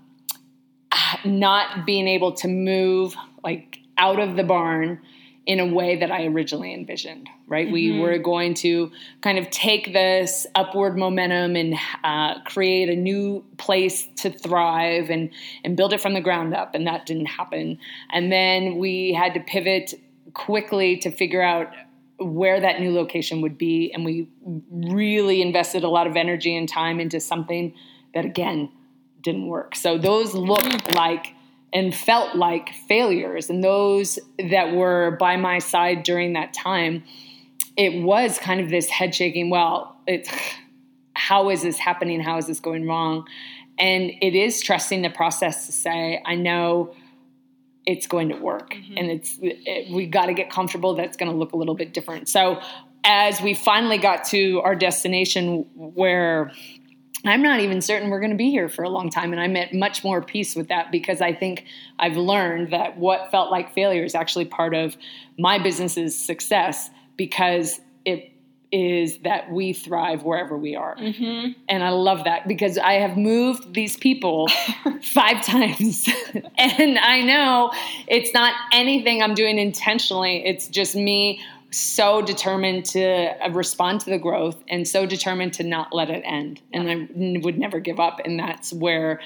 not 1.25 1.85
being 1.85 2.07
able 2.07 2.33
to 2.33 2.47
move 2.47 3.15
like 3.43 3.79
out 3.97 4.19
of 4.19 4.35
the 4.35 4.43
barn 4.43 5.01
in 5.45 5.59
a 5.59 5.65
way 5.65 5.95
that 5.95 6.11
I 6.11 6.25
originally 6.25 6.73
envisioned, 6.73 7.27
right? 7.47 7.71
We 7.71 7.99
were 7.99 8.19
going 8.19 8.53
to 8.55 8.91
kind 9.21 9.39
of 9.39 9.49
take 9.49 9.93
this 9.93 10.45
upward 10.53 10.95
momentum 10.95 11.55
and 11.55 11.75
uh, 12.03 12.41
create 12.43 12.89
a 12.89 12.95
new 12.95 13.43
place 13.57 14.07
to 14.17 14.29
thrive 14.29 15.09
and, 15.09 15.31
and 15.63 15.75
build 15.75 15.93
it 15.93 16.01
from 16.01 16.13
the 16.13 16.21
ground 16.21 16.53
up, 16.53 16.75
and 16.75 16.85
that 16.85 17.05
didn't 17.05 17.27
happen. 17.27 17.79
And 18.11 18.31
then 18.31 18.77
we 18.77 19.13
had 19.13 19.33
to 19.33 19.39
pivot 19.39 19.95
quickly 20.33 20.97
to 20.97 21.09
figure 21.09 21.41
out 21.41 21.71
where 22.19 22.59
that 22.59 22.79
new 22.79 22.93
location 22.93 23.41
would 23.41 23.57
be, 23.57 23.91
and 23.91 24.05
we 24.05 24.29
really 24.71 25.41
invested 25.41 25.83
a 25.83 25.89
lot 25.89 26.05
of 26.05 26.15
energy 26.15 26.55
and 26.55 26.69
time 26.69 26.99
into 26.99 27.19
something 27.19 27.73
that, 28.13 28.25
again, 28.25 28.69
didn't 29.21 29.47
work. 29.47 29.75
So 29.75 29.97
those 29.97 30.33
look 30.33 30.93
like 30.93 31.33
and 31.71 31.93
felt 31.93 32.35
like 32.35 32.73
failures. 32.87 33.49
And 33.49 33.63
those 33.63 34.19
that 34.49 34.73
were 34.73 35.17
by 35.19 35.35
my 35.37 35.59
side 35.59 36.03
during 36.03 36.33
that 36.33 36.53
time, 36.53 37.03
it 37.77 38.01
was 38.01 38.37
kind 38.37 38.59
of 38.59 38.69
this 38.69 38.89
head 38.89 39.13
shaking, 39.13 39.49
well, 39.49 39.95
it's 40.07 40.29
how 41.13 41.49
is 41.49 41.61
this 41.61 41.77
happening? 41.77 42.19
How 42.21 42.37
is 42.37 42.47
this 42.47 42.59
going 42.59 42.87
wrong? 42.87 43.27
And 43.77 44.11
it 44.21 44.35
is 44.35 44.61
trusting 44.61 45.01
the 45.01 45.09
process 45.09 45.67
to 45.67 45.71
say, 45.71 46.21
I 46.25 46.35
know 46.35 46.95
it's 47.85 48.07
going 48.07 48.29
to 48.29 48.35
work 48.35 48.73
mm-hmm. 48.73 48.97
and 48.97 49.09
it's 49.09 49.39
it, 49.41 49.91
we 49.91 50.05
got 50.05 50.27
to 50.27 50.33
get 50.33 50.51
comfortable 50.51 50.95
that's 50.95 51.17
going 51.17 51.31
to 51.31 51.37
look 51.37 51.53
a 51.53 51.57
little 51.57 51.75
bit 51.75 51.93
different. 51.93 52.29
So 52.29 52.61
as 53.03 53.41
we 53.41 53.53
finally 53.53 53.97
got 53.97 54.25
to 54.25 54.61
our 54.61 54.75
destination 54.75 55.65
where 55.75 56.51
I'm 57.25 57.41
not 57.41 57.59
even 57.59 57.81
certain 57.81 58.09
we're 58.09 58.19
going 58.19 58.31
to 58.31 58.37
be 58.37 58.49
here 58.49 58.69
for 58.69 58.83
a 58.83 58.89
long 58.89 59.09
time. 59.09 59.31
And 59.31 59.41
I'm 59.41 59.55
at 59.57 59.73
much 59.73 60.03
more 60.03 60.21
peace 60.21 60.55
with 60.55 60.69
that 60.69 60.91
because 60.91 61.21
I 61.21 61.33
think 61.33 61.65
I've 61.97 62.17
learned 62.17 62.71
that 62.71 62.97
what 62.97 63.29
felt 63.31 63.51
like 63.51 63.73
failure 63.73 64.03
is 64.03 64.15
actually 64.15 64.45
part 64.45 64.73
of 64.73 64.95
my 65.37 65.59
business's 65.59 66.17
success 66.17 66.89
because 67.17 67.81
it 68.05 68.31
is 68.71 69.17
that 69.19 69.51
we 69.51 69.73
thrive 69.73 70.23
wherever 70.23 70.55
we 70.55 70.75
are. 70.75 70.95
Mm-hmm. 70.95 71.51
And 71.67 71.83
I 71.83 71.89
love 71.89 72.23
that 72.25 72.47
because 72.47 72.77
I 72.77 72.93
have 72.93 73.17
moved 73.17 73.73
these 73.73 73.97
people 73.97 74.47
five 75.01 75.43
times. 75.43 76.07
and 76.57 76.99
I 76.99 77.21
know 77.21 77.71
it's 78.07 78.33
not 78.33 78.53
anything 78.71 79.21
I'm 79.23 79.33
doing 79.33 79.57
intentionally, 79.57 80.45
it's 80.45 80.67
just 80.67 80.95
me 80.95 81.41
so 81.71 82.21
determined 82.21 82.85
to 82.85 83.03
uh, 83.03 83.49
respond 83.51 84.01
to 84.01 84.09
the 84.09 84.17
growth 84.17 84.57
and 84.67 84.87
so 84.87 85.05
determined 85.05 85.53
to 85.53 85.63
not 85.63 85.93
let 85.93 86.09
it 86.09 86.23
end. 86.25 86.61
And 86.73 86.89
I 86.89 87.39
would 87.39 87.57
never 87.57 87.79
give 87.79 87.99
up. 87.99 88.19
And 88.25 88.39
that's 88.39 88.73
where 88.73 89.19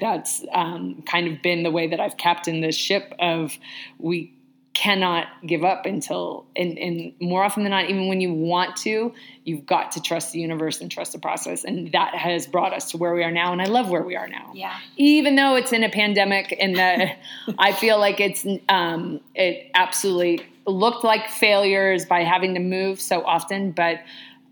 that's 0.00 0.44
um, 0.52 1.02
kind 1.06 1.28
of 1.28 1.42
been 1.42 1.62
the 1.62 1.70
way 1.70 1.88
that 1.88 2.00
I've 2.00 2.16
captained 2.16 2.64
this 2.64 2.76
ship 2.76 3.12
of 3.18 3.58
we 3.98 4.32
cannot 4.72 5.28
give 5.46 5.62
up 5.62 5.86
until 5.86 6.46
and, 6.56 6.76
and 6.78 7.12
more 7.20 7.44
often 7.44 7.62
than 7.62 7.70
not 7.70 7.88
even 7.88 8.08
when 8.08 8.20
you 8.20 8.32
want 8.34 8.74
to 8.74 9.14
you've 9.44 9.64
got 9.64 9.92
to 9.92 10.02
trust 10.02 10.32
the 10.32 10.40
universe 10.40 10.80
and 10.80 10.90
trust 10.90 11.12
the 11.12 11.18
process 11.18 11.62
and 11.62 11.92
that 11.92 12.12
has 12.16 12.48
brought 12.48 12.74
us 12.74 12.90
to 12.90 12.96
where 12.96 13.14
we 13.14 13.22
are 13.22 13.30
now 13.30 13.52
and 13.52 13.62
i 13.62 13.66
love 13.66 13.88
where 13.88 14.02
we 14.02 14.16
are 14.16 14.26
now 14.26 14.50
Yeah. 14.52 14.76
even 14.96 15.36
though 15.36 15.54
it's 15.54 15.72
in 15.72 15.84
a 15.84 15.88
pandemic 15.88 16.56
and 16.58 16.76
i 17.58 17.70
feel 17.70 18.00
like 18.00 18.18
it's 18.18 18.44
um, 18.68 19.20
it 19.36 19.70
absolutely 19.74 20.44
looked 20.66 21.04
like 21.04 21.28
failures 21.28 22.06
by 22.06 22.22
having 22.22 22.54
to 22.54 22.60
move 22.60 23.00
so 23.00 23.24
often 23.24 23.70
but 23.72 24.00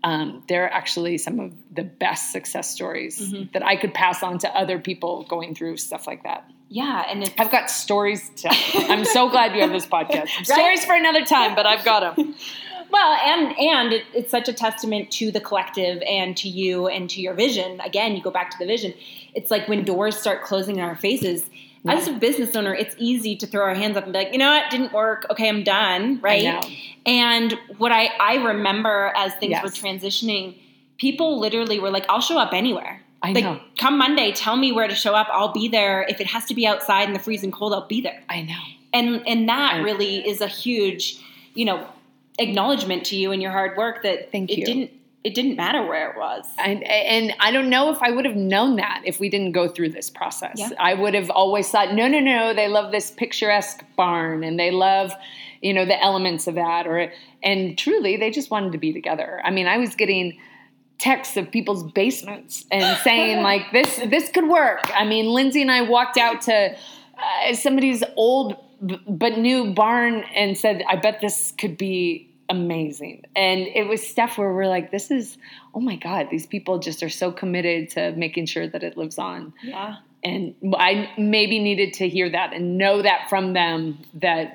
um, 0.05 0.43
they're 0.49 0.71
actually 0.71 1.17
some 1.17 1.39
of 1.39 1.53
the 1.71 1.83
best 1.83 2.31
success 2.31 2.69
stories 2.69 3.33
that 3.53 3.63
i 3.65 3.75
could 3.75 3.93
pass 3.93 4.21
on 4.21 4.37
to 4.37 4.49
other 4.55 4.77
people 4.79 5.25
going 5.29 5.55
through 5.55 5.77
stuff 5.77 6.05
like 6.07 6.23
that 6.23 6.49
Yeah, 6.69 7.05
and 7.07 7.31
I've 7.37 7.51
got 7.51 7.69
stories 7.69 8.31
to 8.37 8.49
I'm 8.89 9.05
so 9.05 9.29
glad 9.29 9.53
you 9.55 9.61
have 9.61 9.71
this 9.71 9.85
podcast. 9.97 10.29
Stories 10.43 10.83
for 10.83 10.95
another 10.95 11.23
time, 11.23 11.53
but 11.55 11.67
I've 11.67 11.85
got 11.85 12.15
them. 12.15 12.33
Well, 12.93 13.13
and 13.13 13.57
and 13.57 13.93
it, 13.93 14.03
it's 14.13 14.29
such 14.29 14.47
a 14.47 14.53
testament 14.53 15.09
to 15.13 15.31
the 15.31 15.39
collective 15.41 16.03
and 16.07 16.37
to 16.37 16.47
you 16.47 16.87
and 16.87 17.09
to 17.09 17.21
your 17.21 17.33
vision. 17.33 17.79
Again, 17.81 18.15
you 18.15 18.21
go 18.21 18.29
back 18.29 18.51
to 18.51 18.57
the 18.59 18.67
vision. 18.67 18.93
It's 19.33 19.49
like 19.49 19.67
when 19.67 19.83
doors 19.83 20.15
start 20.15 20.43
closing 20.43 20.75
in 20.77 20.83
our 20.83 20.95
faces. 20.95 21.49
As 21.87 22.07
a 22.07 22.13
business 22.13 22.55
owner, 22.55 22.73
it's 22.73 22.95
easy 22.97 23.35
to 23.35 23.45
throw 23.47 23.63
our 23.63 23.73
hands 23.75 23.97
up 23.97 24.05
and 24.05 24.13
be 24.13 24.19
like, 24.19 24.31
you 24.31 24.37
know 24.39 24.49
what, 24.49 24.71
didn't 24.71 24.93
work. 24.93 25.25
Okay, 25.29 25.49
I'm 25.49 25.63
done. 25.63 26.19
Right. 26.21 26.63
And 27.05 27.53
what 27.77 27.91
I 27.91 28.05
I 28.19 28.35
remember 28.35 29.11
as 29.15 29.33
things 29.35 29.51
Yes. 29.51 29.63
were 29.63 29.69
transitioning, 29.69 30.55
people 30.97 31.39
literally 31.39 31.79
were 31.79 31.91
like, 31.91 32.05
I'll 32.09 32.21
show 32.21 32.37
up 32.39 32.53
anywhere. 32.53 33.01
I 33.21 33.31
like, 33.33 33.43
know. 33.43 33.59
come 33.77 33.97
Monday, 33.97 34.31
tell 34.33 34.55
me 34.57 34.71
where 34.71 34.87
to 34.87 34.95
show 34.95 35.13
up. 35.13 35.27
I'll 35.31 35.51
be 35.53 35.67
there. 35.67 36.05
If 36.09 36.19
it 36.21 36.27
has 36.27 36.45
to 36.45 36.53
be 36.53 36.65
outside 36.67 37.07
in 37.07 37.13
the 37.13 37.19
freezing 37.19 37.51
cold, 37.51 37.73
I'll 37.73 37.87
be 37.87 38.01
there 38.01 38.21
I 38.29 38.41
know. 38.41 38.59
and 38.93 39.25
and 39.27 39.49
that 39.49 39.75
I- 39.75 39.79
really 39.79 40.25
is 40.27 40.39
a 40.41 40.47
huge 40.47 41.17
you 41.53 41.65
know 41.65 41.85
acknowledgement 42.39 43.05
to 43.05 43.15
you 43.15 43.31
and 43.31 43.41
your 43.41 43.51
hard 43.51 43.77
work 43.77 44.03
that 44.03 44.31
Thank 44.31 44.49
it 44.51 44.59
you. 44.59 44.65
didn't 44.65 44.91
it 45.23 45.33
didn't 45.33 45.55
matter 45.55 45.85
where 45.85 46.11
it 46.11 46.17
was 46.17 46.45
And, 46.57 46.83
and 46.83 47.33
I 47.39 47.51
don't 47.51 47.69
know 47.69 47.91
if 47.91 48.01
I 48.01 48.11
would 48.11 48.25
have 48.25 48.35
known 48.35 48.75
that 48.75 49.01
if 49.05 49.19
we 49.19 49.29
didn't 49.29 49.53
go 49.53 49.69
through 49.69 49.89
this 49.89 50.09
process. 50.09 50.55
Yeah. 50.55 50.69
I 50.79 50.93
would 50.93 51.13
have 51.13 51.29
always 51.29 51.69
thought, 51.69 51.93
no, 51.93 52.07
no, 52.07 52.19
no, 52.19 52.53
they 52.53 52.67
love 52.67 52.91
this 52.91 53.11
picturesque 53.11 53.83
barn 53.95 54.43
and 54.43 54.59
they 54.59 54.71
love, 54.71 55.13
you 55.61 55.73
know, 55.73 55.85
the 55.85 56.01
elements 56.01 56.47
of 56.47 56.55
that. 56.55 56.87
Or 56.87 57.11
and 57.41 57.77
truly, 57.77 58.17
they 58.17 58.31
just 58.31 58.51
wanted 58.51 58.73
to 58.73 58.77
be 58.77 58.91
together. 58.91 59.41
I 59.43 59.51
mean, 59.51 59.67
I 59.67 59.77
was 59.77 59.95
getting 59.95 60.37
texts 60.99 61.37
of 61.37 61.51
people's 61.51 61.83
basements 61.91 62.65
and 62.69 62.97
saying 63.03 63.43
like 63.43 63.71
this 63.71 63.95
this 64.07 64.29
could 64.29 64.47
work. 64.47 64.91
I 64.93 65.05
mean, 65.05 65.27
Lindsay 65.27 65.61
and 65.61 65.71
I 65.71 65.81
walked 65.81 66.17
out 66.17 66.41
to 66.43 66.75
uh, 67.17 67.53
somebody's 67.53 68.03
old 68.17 68.57
b- 68.85 69.01
but 69.07 69.37
new 69.37 69.73
barn 69.73 70.23
and 70.35 70.57
said, 70.57 70.83
"I 70.87 70.97
bet 70.97 71.21
this 71.21 71.53
could 71.57 71.77
be 71.77 72.32
amazing." 72.57 73.23
And 73.35 73.61
it 73.61 73.87
was 73.87 74.05
stuff 74.05 74.37
where 74.37 74.53
we're 74.53 74.67
like, 74.77 74.91
"This 74.91 75.11
is 75.11 75.37
oh 75.75 75.79
my 75.79 75.95
god, 75.95 76.27
these 76.29 76.45
people 76.45 76.79
just 76.79 77.01
are 77.03 77.09
so 77.09 77.31
committed 77.31 77.89
to 77.91 78.11
making 78.13 78.45
sure 78.45 78.67
that 78.67 78.83
it 78.83 78.97
lives 78.97 79.17
on." 79.17 79.53
yeah 79.63 79.97
And 80.23 80.55
I 80.89 81.09
maybe 81.17 81.59
needed 81.59 81.89
to 81.99 82.07
hear 82.07 82.29
that 82.29 82.53
and 82.53 82.77
know 82.77 83.01
that 83.01 83.29
from 83.29 83.53
them 83.53 83.99
that 84.25 84.45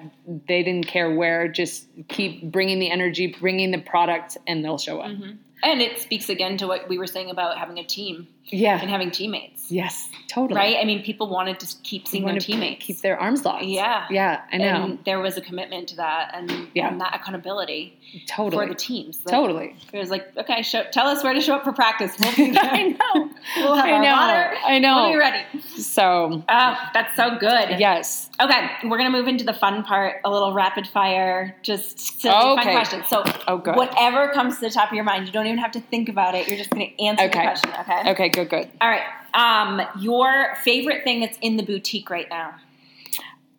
they 0.50 0.62
didn't 0.62 0.86
care 0.86 1.10
where, 1.14 1.46
just 1.48 1.86
keep 2.08 2.32
bringing 2.50 2.78
the 2.78 2.90
energy, 2.90 3.26
bringing 3.38 3.70
the 3.70 3.82
product, 3.92 4.38
and 4.46 4.64
they'll 4.64 4.78
show 4.88 5.00
up. 5.00 5.10
Mm-hmm. 5.10 5.32
and 5.68 5.82
it 5.82 5.98
speaks 5.98 6.28
again 6.28 6.56
to 6.56 6.66
what 6.66 6.88
we 6.88 6.96
were 6.98 7.06
saying 7.06 7.30
about 7.30 7.58
having 7.58 7.78
a 7.78 7.84
team 7.84 8.28
Yeah. 8.50 8.80
and 8.80 8.88
having 8.90 9.10
teammates 9.10 9.70
Yes, 9.70 10.08
totally. 10.28 10.56
right 10.58 10.76
i 10.80 10.84
mean 10.84 11.02
people 11.02 11.28
wanted 11.28 11.60
to 11.60 11.66
keep 11.82 12.08
seeing 12.08 12.24
their 12.24 12.38
teammates 12.38 12.82
keep 12.86 12.98
their 13.02 13.20
arms 13.20 13.44
locked. 13.44 13.64
Yeah. 13.64 14.06
Yeah, 14.10 14.40
I 14.50 14.56
know. 14.56 14.64
and 14.64 14.98
there 15.04 15.20
was 15.20 15.36
a 15.36 15.42
commitment 15.42 15.88
to 15.90 15.96
that 15.96 16.30
and, 16.34 16.68
Yeah. 16.74 16.88
and 16.88 17.00
that 17.02 17.14
accountability 17.14 17.98
totally. 18.26 18.64
for 18.66 18.72
the 18.72 18.74
teams 18.78 19.20
Like, 19.26 19.34
Totally. 19.34 19.76
it 19.92 19.98
was 19.98 20.08
like 20.10 20.34
okay 20.38 20.62
show, 20.62 20.84
tell 20.90 21.06
us 21.06 21.22
where 21.22 21.34
to 21.34 21.40
show 21.42 21.54
up 21.56 21.64
for 21.64 21.72
practice 21.72 22.16
we'll 22.20 22.34
be 22.36 22.50
there. 22.50 22.62
I 22.64 22.82
know. 22.88 23.30
we'll 23.58 23.74
have 23.74 23.84
I 23.84 23.92
our 23.92 24.02
know. 24.02 24.10
water 24.16 24.54
I 24.66 24.78
know. 24.78 24.96
we'll 25.02 25.12
be 25.12 25.18
ready 25.18 25.44
So, 25.78 26.42
oh 26.48 26.76
that's 26.94 27.14
so 27.16 27.36
good 27.38 27.78
yes. 27.78 28.30
Okay, 28.40 28.68
we're 28.84 28.96
gonna 28.98 29.10
move 29.10 29.26
into 29.28 29.44
the 29.44 29.52
fun 29.52 29.82
part, 29.82 30.20
a 30.24 30.30
little 30.30 30.52
rapid 30.54 30.86
fire, 30.86 31.56
just 31.62 31.98
silly 32.20 32.32
fun 32.32 32.58
Okay. 32.60 32.70
questions. 32.72 33.04
So, 33.08 33.24
Oh, 33.48 33.58
good. 33.58 33.74
whatever 33.74 34.28
comes 34.32 34.54
to 34.56 34.60
the 34.60 34.70
top 34.70 34.90
of 34.90 34.94
your 34.94 35.02
mind, 35.02 35.26
you 35.26 35.32
don't 35.32 35.46
even 35.46 35.58
have 35.58 35.72
to 35.72 35.80
think 35.80 36.08
about 36.08 36.36
it. 36.36 36.46
You're 36.46 36.56
just 36.56 36.70
gonna 36.70 36.86
answer 37.00 37.26
the 37.26 37.32
question. 37.32 37.70
Okay. 37.80 38.10
Okay, 38.12 38.28
good, 38.28 38.37
good. 38.44 38.68
All 38.80 38.88
right. 38.88 39.02
Um, 39.34 39.80
your 40.00 40.54
favorite 40.64 41.04
thing 41.04 41.20
that's 41.20 41.38
in 41.42 41.56
the 41.56 41.62
boutique 41.62 42.10
right 42.10 42.28
now? 42.28 42.54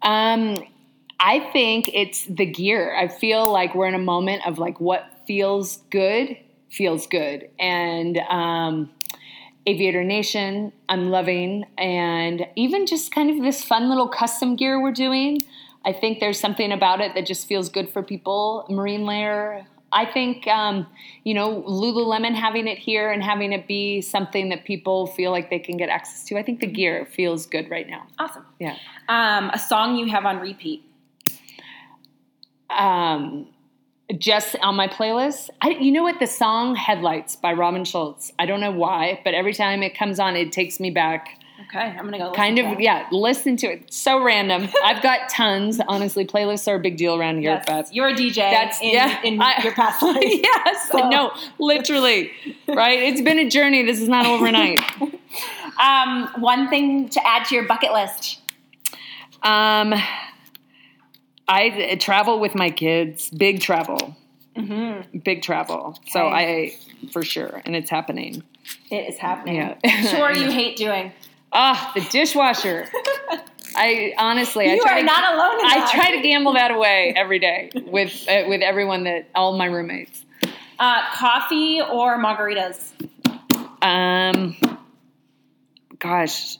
Um, 0.01 0.57
I 1.19 1.39
think 1.51 1.89
it's 1.93 2.25
the 2.25 2.45
gear. 2.45 2.95
I 2.95 3.07
feel 3.07 3.51
like 3.51 3.75
we're 3.75 3.87
in 3.87 3.93
a 3.93 3.99
moment 3.99 4.45
of 4.47 4.57
like 4.57 4.79
what 4.79 5.05
feels 5.27 5.77
good 5.89 6.37
feels 6.71 7.07
good, 7.07 7.49
and 7.59 8.17
um, 8.29 8.91
Aviator 9.65 10.03
Nation, 10.03 10.71
I'm 10.87 11.09
loving, 11.09 11.65
and 11.77 12.45
even 12.55 12.85
just 12.85 13.11
kind 13.11 13.29
of 13.29 13.41
this 13.43 13.63
fun 13.63 13.89
little 13.89 14.07
custom 14.07 14.55
gear 14.55 14.81
we're 14.81 14.91
doing. 14.91 15.41
I 15.83 15.93
think 15.93 16.19
there's 16.19 16.39
something 16.39 16.71
about 16.71 17.01
it 17.01 17.15
that 17.15 17.25
just 17.25 17.47
feels 17.47 17.69
good 17.69 17.89
for 17.89 18.03
people. 18.03 18.65
Marine 18.69 19.05
Layer. 19.05 19.65
I 19.91 20.05
think, 20.05 20.47
um, 20.47 20.87
you 21.23 21.33
know, 21.33 21.63
Lululemon 21.63 22.35
having 22.35 22.67
it 22.67 22.77
here 22.77 23.11
and 23.11 23.23
having 23.23 23.53
it 23.53 23.67
be 23.67 24.01
something 24.01 24.49
that 24.49 24.65
people 24.65 25.07
feel 25.07 25.31
like 25.31 25.49
they 25.49 25.59
can 25.59 25.77
get 25.77 25.89
access 25.89 26.23
to. 26.25 26.37
I 26.37 26.43
think 26.43 26.59
the 26.59 26.67
gear 26.67 27.05
feels 27.05 27.45
good 27.45 27.69
right 27.69 27.87
now. 27.87 28.05
Awesome. 28.19 28.45
Yeah. 28.59 28.75
Um, 29.07 29.49
a 29.49 29.59
song 29.59 29.95
you 29.95 30.07
have 30.07 30.25
on 30.25 30.39
repeat. 30.39 30.83
Um, 32.69 33.47
just 34.17 34.55
on 34.61 34.75
my 34.75 34.87
playlist. 34.87 35.49
I, 35.61 35.69
you 35.69 35.91
know 35.91 36.03
what? 36.03 36.19
The 36.19 36.27
song 36.27 36.75
"Headlights" 36.75 37.35
by 37.35 37.53
Robin 37.53 37.83
Schulz. 37.83 38.31
I 38.39 38.45
don't 38.45 38.59
know 38.59 38.71
why, 38.71 39.21
but 39.23 39.33
every 39.33 39.53
time 39.53 39.83
it 39.83 39.95
comes 39.95 40.19
on, 40.19 40.35
it 40.35 40.51
takes 40.51 40.79
me 40.79 40.89
back. 40.89 41.39
Okay, 41.67 41.79
I'm 41.79 42.05
gonna 42.05 42.17
go. 42.17 42.31
Kind 42.31 42.57
of, 42.59 42.79
yeah. 42.79 43.07
Listen 43.11 43.57
to 43.57 43.67
it. 43.67 43.93
So 43.93 44.23
random. 44.23 44.69
I've 44.83 45.03
got 45.03 45.29
tons. 45.29 45.79
Honestly, 45.87 46.25
playlists 46.25 46.67
are 46.67 46.75
a 46.75 46.79
big 46.79 46.97
deal 46.97 47.15
around 47.15 47.39
here. 47.39 47.51
Yes, 47.51 47.65
but 47.67 47.93
you're 47.93 48.07
a 48.07 48.13
DJ. 48.13 48.35
That's 48.35 48.81
in, 48.81 48.91
yeah. 48.93 49.21
in 49.23 49.41
I- 49.41 49.61
your 49.63 49.73
past 49.73 50.01
life. 50.01 50.17
yes. 50.23 50.89
So- 50.89 51.09
No, 51.09 51.31
literally. 51.59 52.31
Right. 52.67 52.99
It's 52.99 53.21
been 53.21 53.39
a 53.39 53.49
journey. 53.49 53.83
This 53.83 54.01
is 54.01 54.07
not 54.09 54.25
overnight. 54.25 54.79
Um, 55.79 56.27
one 56.39 56.67
thing 56.67 57.07
to 57.09 57.25
add 57.25 57.45
to 57.45 57.55
your 57.55 57.65
bucket 57.65 57.93
list. 57.93 58.41
Um, 59.43 59.93
I 61.47 61.95
travel 62.01 62.39
with 62.39 62.53
my 62.53 62.69
kids. 62.69 63.29
Big 63.29 63.61
travel. 63.61 64.17
Mm-hmm. 64.57 65.19
Big 65.19 65.41
travel. 65.41 65.97
So 66.07 66.27
I, 66.27 66.75
for 67.13 67.23
sure, 67.23 67.61
and 67.65 67.77
it's 67.77 67.89
happening. 67.89 68.43
It 68.91 69.09
is 69.09 69.17
happening. 69.17 69.55
Yeah. 69.55 70.01
Sure, 70.01 70.33
you 70.33 70.51
hate 70.51 70.75
doing. 70.75 71.13
Ah, 71.51 71.91
the 71.95 72.01
dishwasher. 72.01 72.85
I 73.75 74.13
honestly, 74.17 74.69
I 74.71 74.77
try 74.79 74.97
are 74.97 74.99
to, 74.99 75.05
not 75.05 75.33
alone 75.33 75.59
in 75.59 75.65
I 75.65 75.75
that. 75.79 75.91
try 75.93 76.15
to 76.15 76.21
gamble 76.21 76.53
that 76.53 76.71
away 76.71 77.13
every 77.15 77.39
day 77.39 77.69
with 77.85 78.25
uh, 78.27 78.43
with 78.47 78.61
everyone 78.61 79.03
that 79.05 79.27
all 79.35 79.57
my 79.57 79.65
roommates. 79.65 80.25
Uh, 80.79 81.01
coffee 81.13 81.81
or 81.81 82.17
margaritas? 82.17 82.91
Um, 83.81 84.55
gosh, 85.99 86.57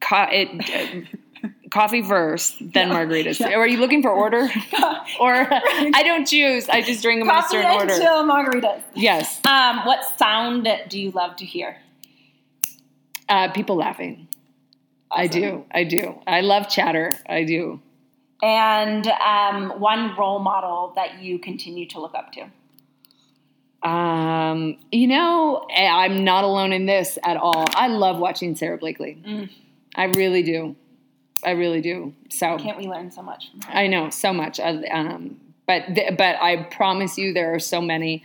co- 0.00 0.28
it, 0.30 1.04
uh, 1.42 1.48
coffee 1.70 2.02
first, 2.02 2.56
then 2.72 2.90
margaritas. 2.90 3.40
yeah. 3.40 3.54
Are 3.54 3.66
you 3.66 3.78
looking 3.78 4.02
for 4.02 4.10
order? 4.10 4.48
or 5.20 5.32
I 5.34 6.02
don't 6.04 6.26
choose. 6.26 6.68
I 6.68 6.82
just 6.82 7.02
drink 7.02 7.20
them 7.20 7.28
in 7.30 7.34
a 7.34 7.40
Coffee 7.40 7.56
certain 7.56 7.70
order. 7.72 7.92
until 7.92 8.24
margaritas. 8.24 8.82
Yes, 8.94 9.40
Um, 9.44 9.84
what 9.86 10.04
sound 10.18 10.68
do 10.88 11.00
you 11.00 11.10
love 11.12 11.36
to 11.36 11.44
hear? 11.44 11.76
Uh, 13.28 13.50
people 13.52 13.76
laughing. 13.76 14.28
I 15.10 15.26
do. 15.26 15.64
I 15.72 15.84
do. 15.84 16.20
I 16.26 16.40
love 16.40 16.68
chatter. 16.68 17.12
I 17.28 17.44
do. 17.44 17.80
And 18.42 19.06
um, 19.06 19.80
one 19.80 20.14
role 20.16 20.38
model 20.38 20.92
that 20.96 21.22
you 21.22 21.38
continue 21.38 21.86
to 21.88 22.00
look 22.00 22.14
up 22.14 22.32
to. 22.32 23.88
Um, 23.88 24.78
you 24.90 25.06
know, 25.06 25.66
eh, 25.74 25.88
I'm 25.88 26.24
not 26.24 26.44
alone 26.44 26.72
in 26.72 26.86
this 26.86 27.18
at 27.24 27.36
all. 27.36 27.64
I 27.70 27.88
love 27.88 28.18
watching 28.18 28.56
Sara 28.56 28.78
Blakely. 28.78 29.18
Mm. 29.26 29.50
I 29.94 30.04
really 30.06 30.42
do. 30.42 30.76
I 31.44 31.52
really 31.52 31.80
do. 31.80 32.14
So 32.30 32.58
Can't 32.58 32.78
we 32.78 32.88
learn 32.88 33.10
so 33.10 33.22
much? 33.22 33.50
I 33.68 33.86
know 33.86 34.10
so 34.10 34.32
much. 34.32 34.58
I, 34.58 34.82
um, 34.86 35.40
but 35.66 35.94
th- 35.94 36.16
but 36.16 36.36
I 36.36 36.64
promise 36.64 37.18
you, 37.18 37.32
there 37.32 37.54
are 37.54 37.58
so 37.58 37.80
many, 37.80 38.22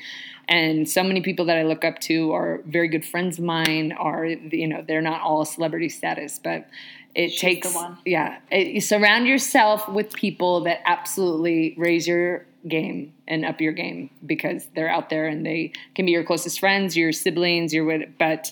and 0.51 0.87
so 0.87 1.01
many 1.01 1.21
people 1.21 1.45
that 1.45 1.57
I 1.57 1.63
look 1.63 1.85
up 1.85 1.99
to 1.99 2.33
are 2.33 2.61
very 2.65 2.89
good 2.89 3.05
friends 3.05 3.39
of 3.39 3.45
mine. 3.45 3.93
Are 3.93 4.25
you 4.25 4.67
know 4.67 4.83
they're 4.85 5.01
not 5.01 5.21
all 5.21 5.45
celebrity 5.45 5.87
status, 5.87 6.41
but 6.43 6.67
it 7.15 7.31
She's 7.31 7.39
takes 7.39 7.77
yeah. 8.05 8.39
It, 8.51 8.67
you 8.67 8.81
surround 8.81 9.27
yourself 9.27 9.87
with 9.87 10.11
people 10.11 10.65
that 10.65 10.81
absolutely 10.83 11.73
raise 11.77 12.05
your 12.05 12.45
game 12.67 13.13
and 13.29 13.45
up 13.45 13.61
your 13.61 13.71
game 13.71 14.09
because 14.25 14.67
they're 14.75 14.89
out 14.89 15.09
there 15.09 15.25
and 15.25 15.45
they 15.45 15.71
can 15.95 16.05
be 16.05 16.11
your 16.11 16.25
closest 16.25 16.59
friends, 16.59 16.97
your 16.97 17.13
siblings, 17.13 17.73
your 17.73 18.05
but. 18.19 18.51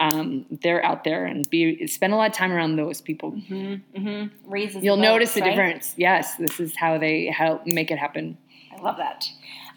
Um, 0.00 0.46
they're 0.62 0.84
out 0.84 1.02
there 1.02 1.26
and 1.26 1.50
be 1.50 1.84
spend 1.88 2.12
a 2.12 2.16
lot 2.16 2.30
of 2.30 2.32
time 2.32 2.52
around 2.52 2.76
those 2.76 3.00
people. 3.00 3.32
Mm-hmm. 3.32 4.26
Raises 4.48 4.84
You'll 4.84 4.94
the 4.94 5.02
notice 5.02 5.30
boats, 5.30 5.34
the 5.34 5.40
right? 5.40 5.50
difference. 5.50 5.94
Yes, 5.96 6.36
this 6.36 6.60
is 6.60 6.76
how 6.76 6.98
they 6.98 7.26
help 7.26 7.66
make 7.66 7.90
it 7.90 7.98
happen. 7.98 8.38
I 8.70 8.80
love 8.80 8.96
that. 8.98 9.28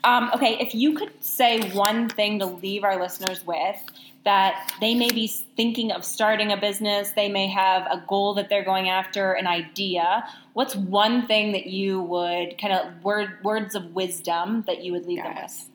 Um, 0.03 0.31
okay, 0.33 0.57
if 0.59 0.73
you 0.73 0.95
could 0.95 1.11
say 1.23 1.71
one 1.71 2.09
thing 2.09 2.39
to 2.39 2.45
leave 2.45 2.83
our 2.83 2.99
listeners 2.99 3.45
with 3.45 3.77
that 4.23 4.71
they 4.79 4.93
may 4.93 5.11
be 5.11 5.27
thinking 5.27 5.91
of 5.91 6.05
starting 6.05 6.51
a 6.51 6.57
business, 6.57 7.11
they 7.11 7.27
may 7.27 7.47
have 7.47 7.83
a 7.83 8.03
goal 8.07 8.35
that 8.35 8.49
they're 8.49 8.63
going 8.63 8.89
after, 8.89 9.33
an 9.33 9.47
idea. 9.47 10.23
What's 10.53 10.75
one 10.75 11.25
thing 11.25 11.53
that 11.53 11.67
you 11.67 12.01
would 12.01 12.57
kind 12.59 12.73
of 12.73 13.03
word 13.03 13.43
words 13.43 13.73
of 13.73 13.95
wisdom 13.95 14.63
that 14.67 14.83
you 14.83 14.91
would 14.91 15.05
leave 15.05 15.23
them 15.23 15.35
with? 15.35 15.69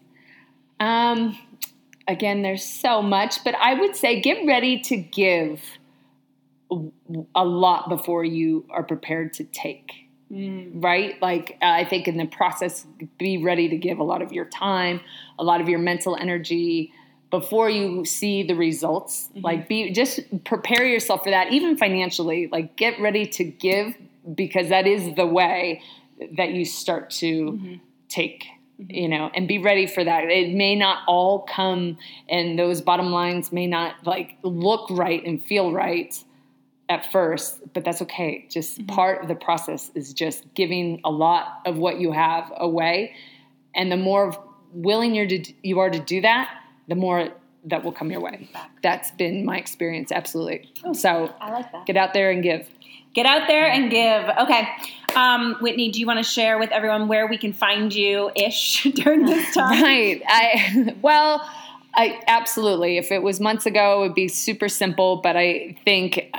Um, 0.79 1.39
again, 2.07 2.43
there's 2.43 2.65
so 2.65 3.03
much, 3.03 3.43
but 3.43 3.55
I 3.57 3.75
would 3.75 3.97
say 3.97 4.21
get 4.21 4.47
ready 4.47 4.81
to 4.83 4.97
give 4.97 5.61
a 7.35 7.45
lot 7.45 7.89
before 7.89 8.25
you 8.25 8.65
are 8.71 8.83
prepared 8.83 9.33
to 9.35 9.45
take. 9.45 10.06
Mm. 10.31 10.83
Right? 10.83 11.21
Like, 11.23 11.57
I 11.63 11.85
think 11.85 12.09
in 12.09 12.17
the 12.17 12.27
process, 12.27 12.87
be 13.19 13.43
ready 13.43 13.69
to 13.69 13.77
give 13.77 13.99
a 13.99 14.05
lot 14.05 14.23
of 14.23 14.33
your 14.33 14.47
time, 14.47 15.01
a 15.39 15.45
lot 15.45 15.61
of 15.61 15.69
your 15.69 15.79
mental 15.79 16.17
energy 16.17 16.93
before 17.31 17.71
you 17.71 18.05
see 18.05 18.43
the 18.43 18.55
results. 18.55 19.29
Mm-hmm. 19.29 19.41
Like, 19.45 19.69
be 19.69 19.93
just 19.93 20.21
prepare 20.45 20.85
yourself 20.85 21.23
for 21.25 21.31
that, 21.31 21.53
even 21.53 21.77
financially. 21.77 22.49
Like, 22.51 22.77
get 22.77 22.99
ready 23.01 23.27
to 23.27 23.45
give 23.45 23.95
because 24.35 24.69
that 24.71 24.87
is 24.87 25.15
the 25.15 25.27
way 25.27 25.83
that 26.37 26.51
you 26.51 26.65
start 26.65 27.11
to 27.11 27.53
mm-hmm. 27.53 27.75
take 28.09 28.47
mm-hmm. 28.81 28.91
you 28.91 29.09
know 29.09 29.31
and 29.35 29.47
be 29.47 29.59
ready 29.59 29.87
for 29.87 30.03
that 30.03 30.25
it 30.25 30.55
may 30.55 30.75
not 30.75 31.03
all 31.07 31.43
come 31.43 31.97
and 32.29 32.59
those 32.59 32.81
bottom 32.81 33.11
lines 33.11 33.53
may 33.53 33.67
not 33.67 33.95
like 34.05 34.37
look 34.43 34.89
right 34.91 35.25
and 35.25 35.45
feel 35.45 35.73
right 35.73 36.25
at 36.89 37.11
first 37.11 37.61
but 37.73 37.85
that's 37.85 38.01
okay 38.01 38.47
just 38.51 38.87
part 38.87 39.23
of 39.23 39.29
the 39.29 39.35
process 39.35 39.91
is 39.95 40.13
just 40.13 40.45
giving 40.55 41.01
a 41.05 41.11
lot 41.11 41.61
of 41.67 41.77
what 41.77 41.99
you 41.99 42.13
have 42.13 42.53
away 42.57 43.15
and 43.75 43.91
the 43.91 43.97
more 43.97 44.33
willing 44.73 45.15
you're 45.15 45.27
to, 45.27 45.53
you 45.63 45.79
are 45.79 45.91
to 45.91 45.99
do 45.99 46.21
that 46.21 46.51
the 46.89 46.95
more 46.95 47.29
that 47.65 47.83
will 47.83 47.93
come 47.93 48.11
your 48.11 48.21
way 48.21 48.49
that's 48.83 49.11
been 49.13 49.45
my 49.45 49.59
experience 49.59 50.13
absolutely 50.13 50.71
so 50.93 51.33
I 51.41 51.51
like 51.51 51.73
that. 51.73 51.87
get 51.87 51.97
out 51.97 52.15
there 52.15 52.31
and 52.31 52.43
give 52.43 52.69
Get 53.17 53.25
out 53.25 53.49
there 53.49 53.67
and 53.67 53.91
give. 53.91 54.29
Okay. 54.43 54.69
Um, 55.17 55.57
Whitney, 55.63 55.91
do 55.91 55.99
you 55.99 56.07
want 56.07 56.19
to 56.19 56.23
share 56.23 56.59
with 56.59 56.71
everyone 56.71 57.09
where 57.09 57.27
we 57.27 57.39
can 57.39 57.55
find 57.55 57.93
you 57.93 58.31
ish 58.37 58.83
during 58.95 59.25
this 59.25 59.55
time? 59.55 59.83
Right. 59.83 60.23
I 60.29 60.95
well, 61.03 61.41
I 61.97 62.21
absolutely. 62.27 62.99
If 62.99 63.11
it 63.11 63.23
was 63.23 63.41
months 63.41 63.65
ago, 63.65 63.97
it 63.97 64.09
would 64.09 64.15
be 64.15 64.29
super 64.29 64.69
simple. 64.69 65.17
But 65.23 65.37
I 65.37 65.77
think 65.85 66.31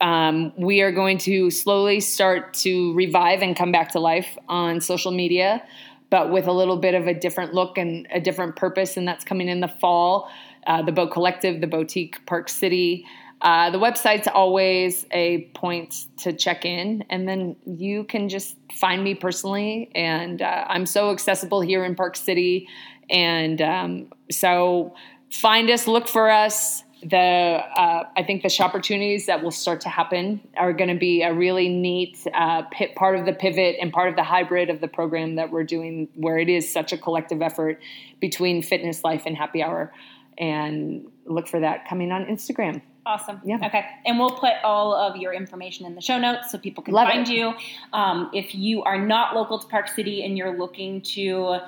um, 0.00 0.52
we 0.56 0.80
are 0.80 0.90
going 0.90 1.18
to 1.18 1.50
slowly 1.50 2.00
start 2.00 2.52
to 2.54 2.92
revive 2.94 3.40
and 3.40 3.56
come 3.56 3.70
back 3.70 3.92
to 3.92 4.00
life 4.00 4.36
on 4.48 4.80
social 4.80 5.12
media, 5.12 5.62
but 6.10 6.32
with 6.32 6.48
a 6.48 6.52
little 6.52 6.76
bit 6.76 6.94
of 6.94 7.06
a 7.06 7.14
different 7.14 7.54
look 7.54 7.78
and 7.78 8.08
a 8.12 8.20
different 8.20 8.56
purpose. 8.56 8.96
And 8.96 9.06
that's 9.06 9.24
coming 9.24 9.48
in 9.48 9.60
the 9.60 9.68
fall. 9.68 10.28
Uh, 10.66 10.82
the 10.82 10.92
Bow 10.92 11.06
Collective, 11.06 11.60
the 11.60 11.68
Boutique 11.68 12.26
Park 12.26 12.48
City. 12.48 13.06
Uh, 13.40 13.70
the 13.70 13.78
website's 13.78 14.26
always 14.26 15.06
a 15.12 15.42
point 15.54 16.06
to 16.16 16.32
check 16.32 16.64
in, 16.64 17.04
and 17.08 17.28
then 17.28 17.54
you 17.64 18.02
can 18.02 18.28
just 18.28 18.56
find 18.74 19.04
me 19.04 19.14
personally. 19.14 19.90
And 19.94 20.42
uh, 20.42 20.64
I'm 20.66 20.86
so 20.86 21.12
accessible 21.12 21.60
here 21.60 21.84
in 21.84 21.94
Park 21.94 22.16
City, 22.16 22.68
and 23.10 23.60
um, 23.60 24.12
so 24.30 24.94
find 25.32 25.70
us, 25.70 25.86
look 25.86 26.08
for 26.08 26.30
us. 26.30 26.82
The 27.00 27.16
uh, 27.16 28.04
I 28.16 28.24
think 28.24 28.42
the 28.42 28.48
shop 28.48 28.70
opportunities 28.70 29.26
that 29.26 29.42
will 29.42 29.52
start 29.52 29.80
to 29.82 29.88
happen 29.88 30.40
are 30.56 30.72
going 30.72 30.90
to 30.90 30.98
be 30.98 31.22
a 31.22 31.32
really 31.32 31.68
neat 31.68 32.26
uh, 32.34 32.62
pit, 32.72 32.96
part 32.96 33.16
of 33.16 33.24
the 33.24 33.32
pivot 33.32 33.76
and 33.80 33.92
part 33.92 34.08
of 34.08 34.16
the 34.16 34.24
hybrid 34.24 34.68
of 34.68 34.80
the 34.80 34.88
program 34.88 35.36
that 35.36 35.52
we're 35.52 35.62
doing, 35.62 36.08
where 36.14 36.38
it 36.38 36.48
is 36.48 36.72
such 36.72 36.92
a 36.92 36.98
collective 36.98 37.40
effort 37.40 37.80
between 38.18 38.62
fitness, 38.62 39.04
life, 39.04 39.22
and 39.26 39.36
happy 39.36 39.62
hour. 39.62 39.92
And 40.38 41.06
look 41.24 41.46
for 41.46 41.60
that 41.60 41.88
coming 41.88 42.10
on 42.10 42.24
Instagram. 42.24 42.82
Awesome. 43.06 43.40
Yeah. 43.44 43.56
Okay. 43.64 43.86
And 44.04 44.18
we'll 44.18 44.36
put 44.36 44.52
all 44.62 44.94
of 44.94 45.16
your 45.16 45.32
information 45.32 45.86
in 45.86 45.94
the 45.94 46.02
show 46.02 46.18
notes 46.18 46.50
so 46.50 46.58
people 46.58 46.84
can 46.84 46.92
Love 46.92 47.08
find 47.08 47.26
it. 47.28 47.34
you. 47.34 47.54
Um, 47.92 48.30
if 48.34 48.54
you 48.54 48.82
are 48.82 48.98
not 48.98 49.34
local 49.34 49.58
to 49.58 49.66
Park 49.66 49.88
City 49.88 50.24
and 50.24 50.36
you're 50.36 50.58
looking 50.58 51.00
to 51.02 51.58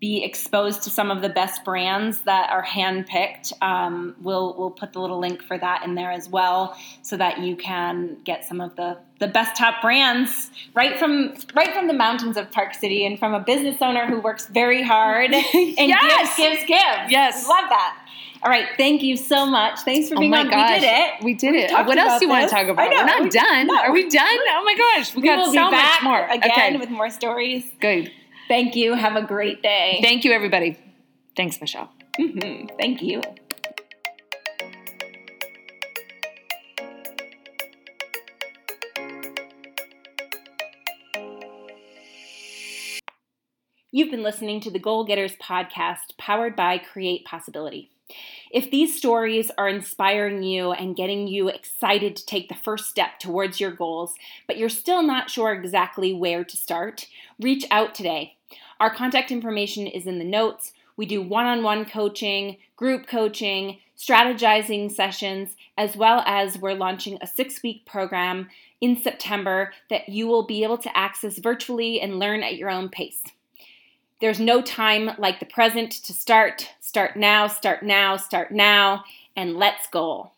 be 0.00 0.22
exposed 0.22 0.82
to 0.84 0.90
some 0.90 1.10
of 1.10 1.22
the 1.22 1.28
best 1.28 1.64
brands 1.64 2.22
that 2.22 2.50
are 2.50 2.64
handpicked. 2.64 3.52
Um, 3.62 4.14
we'll 4.20 4.54
we'll 4.56 4.70
put 4.70 4.92
the 4.92 5.00
little 5.00 5.18
link 5.18 5.42
for 5.42 5.58
that 5.58 5.84
in 5.84 5.94
there 5.96 6.12
as 6.12 6.28
well, 6.28 6.76
so 7.02 7.16
that 7.16 7.40
you 7.40 7.56
can 7.56 8.16
get 8.24 8.44
some 8.44 8.60
of 8.60 8.76
the 8.76 8.98
the 9.18 9.26
best 9.26 9.56
top 9.56 9.82
brands 9.82 10.50
right 10.74 10.96
from 10.98 11.34
right 11.54 11.72
from 11.74 11.88
the 11.88 11.92
mountains 11.94 12.36
of 12.36 12.50
Park 12.52 12.74
City 12.74 13.04
and 13.04 13.18
from 13.18 13.34
a 13.34 13.40
business 13.40 13.82
owner 13.82 14.06
who 14.06 14.20
works 14.20 14.46
very 14.46 14.82
hard 14.82 15.32
and 15.34 15.44
Yes! 15.76 16.36
gives 16.36 16.58
gives 16.58 16.68
gives. 16.68 17.10
Yes. 17.10 17.48
love 17.48 17.68
that. 17.68 18.04
All 18.44 18.50
right, 18.50 18.66
thank 18.76 19.02
you 19.02 19.16
so 19.16 19.44
much. 19.46 19.80
Thanks 19.80 20.08
for 20.08 20.14
Oh 20.14 20.20
being 20.20 20.30
my 20.30 20.42
on. 20.42 20.48
gosh, 20.50 20.74
We 20.74 20.80
did 20.80 20.84
it. 20.86 21.24
We 21.24 21.34
did 21.34 21.54
it. 21.56 21.70
talked 21.70 21.88
What 21.88 21.98
else 21.98 22.20
do 22.20 22.26
you 22.26 22.30
want 22.30 22.48
to 22.48 22.54
talk 22.54 22.68
about? 22.68 22.88
know. 22.88 22.96
We're 22.96 23.04
not 23.04 23.22
We- 23.24 23.30
done. 23.30 23.66
no. 23.66 23.76
Are 23.80 23.92
we 23.92 24.08
done? 24.08 24.22
Oh 24.50 24.62
my 24.64 24.76
gosh, 24.96 25.12
we, 25.16 25.22
We 25.22 25.28
got 25.28 25.52
so 25.52 25.68
much 25.72 26.02
more. 26.04 26.24
again 26.28 26.50
okay, 26.52 26.76
with 26.76 26.88
more 26.90 27.10
stories. 27.10 27.64
good. 27.80 28.12
Thank 28.48 28.74
you. 28.76 28.94
Have 28.94 29.16
a 29.16 29.22
great 29.22 29.62
day. 29.62 30.00
Thank 30.02 30.24
you, 30.24 30.32
everybody. 30.32 30.76
Thanks, 31.36 31.60
Michelle. 31.60 31.90
Mhm. 32.18 32.76
Thank 32.78 33.02
you. 33.02 33.20
You've 43.90 44.10
been 44.10 44.22
listening 44.22 44.60
to 44.60 44.70
the 44.70 44.78
Goal 44.78 45.04
Getters 45.04 45.36
podcast 45.36 46.16
powered 46.18 46.54
by 46.54 46.78
Create 46.78 47.24
Possibility. 47.24 47.90
If 48.50 48.70
these 48.70 48.96
stories 48.96 49.50
are 49.58 49.68
inspiring 49.68 50.42
you 50.42 50.72
and 50.72 50.96
getting 50.96 51.28
you 51.28 51.48
excited 51.48 52.16
to 52.16 52.26
take 52.26 52.48
the 52.48 52.54
first 52.54 52.88
step 52.88 53.18
towards 53.18 53.60
your 53.60 53.72
goals, 53.72 54.14
but 54.46 54.56
you're 54.56 54.68
still 54.68 55.02
not 55.02 55.30
sure 55.30 55.52
exactly 55.52 56.12
where 56.14 56.44
to 56.44 56.56
start, 56.56 57.06
reach 57.38 57.66
out 57.70 57.94
today. 57.94 58.36
Our 58.80 58.94
contact 58.94 59.30
information 59.30 59.86
is 59.86 60.06
in 60.06 60.18
the 60.18 60.24
notes. 60.24 60.72
We 60.96 61.04
do 61.04 61.20
one 61.20 61.46
on 61.46 61.62
one 61.62 61.84
coaching, 61.84 62.56
group 62.76 63.06
coaching, 63.06 63.78
strategizing 63.96 64.90
sessions, 64.90 65.56
as 65.76 65.96
well 65.96 66.22
as 66.24 66.58
we're 66.58 66.74
launching 66.74 67.18
a 67.20 67.26
six 67.26 67.62
week 67.62 67.84
program 67.84 68.48
in 68.80 68.96
September 68.96 69.72
that 69.90 70.08
you 70.08 70.26
will 70.26 70.46
be 70.46 70.62
able 70.62 70.78
to 70.78 70.96
access 70.96 71.38
virtually 71.38 72.00
and 72.00 72.18
learn 72.18 72.42
at 72.42 72.56
your 72.56 72.70
own 72.70 72.88
pace. 72.88 73.22
There's 74.20 74.40
no 74.40 74.62
time 74.62 75.10
like 75.18 75.38
the 75.38 75.46
present 75.46 75.92
to 75.92 76.12
start. 76.12 76.70
Start 76.88 77.18
now, 77.18 77.48
start 77.48 77.82
now, 77.82 78.16
start 78.16 78.50
now, 78.50 79.04
and 79.36 79.58
let's 79.58 79.86
go. 79.88 80.30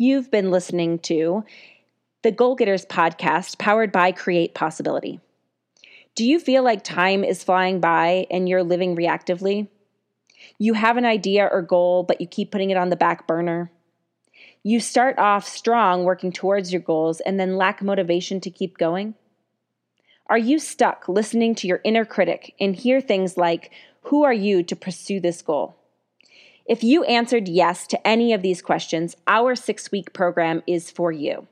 You've 0.00 0.30
been 0.30 0.50
listening 0.50 1.00
to 1.00 1.44
the 2.22 2.32
Goal 2.32 2.54
Getters 2.54 2.86
podcast 2.86 3.58
powered 3.58 3.92
by 3.92 4.12
Create 4.12 4.54
Possibility. 4.54 5.20
Do 6.14 6.24
you 6.24 6.40
feel 6.40 6.62
like 6.62 6.82
time 6.82 7.22
is 7.22 7.44
flying 7.44 7.80
by 7.80 8.26
and 8.30 8.48
you're 8.48 8.62
living 8.62 8.96
reactively? 8.96 9.68
You 10.56 10.72
have 10.72 10.96
an 10.96 11.04
idea 11.04 11.46
or 11.52 11.60
goal, 11.60 12.02
but 12.02 12.18
you 12.18 12.26
keep 12.26 12.50
putting 12.50 12.70
it 12.70 12.78
on 12.78 12.88
the 12.88 12.96
back 12.96 13.26
burner. 13.26 13.70
You 14.62 14.80
start 14.80 15.18
off 15.18 15.46
strong 15.46 16.04
working 16.04 16.32
towards 16.32 16.72
your 16.72 16.80
goals 16.80 17.20
and 17.20 17.38
then 17.38 17.58
lack 17.58 17.82
motivation 17.82 18.40
to 18.40 18.50
keep 18.50 18.78
going? 18.78 19.16
Are 20.28 20.38
you 20.38 20.58
stuck 20.58 21.10
listening 21.10 21.54
to 21.56 21.66
your 21.66 21.82
inner 21.84 22.06
critic 22.06 22.54
and 22.58 22.74
hear 22.74 23.02
things 23.02 23.36
like, 23.36 23.70
Who 24.04 24.24
are 24.24 24.32
you 24.32 24.62
to 24.62 24.74
pursue 24.74 25.20
this 25.20 25.42
goal? 25.42 25.76
If 26.70 26.84
you 26.84 27.02
answered 27.02 27.48
yes 27.48 27.84
to 27.88 28.06
any 28.06 28.32
of 28.32 28.42
these 28.42 28.62
questions, 28.62 29.16
our 29.26 29.56
six 29.56 29.90
week 29.90 30.12
program 30.12 30.62
is 30.68 30.88
for 30.88 31.10
you. 31.10 31.48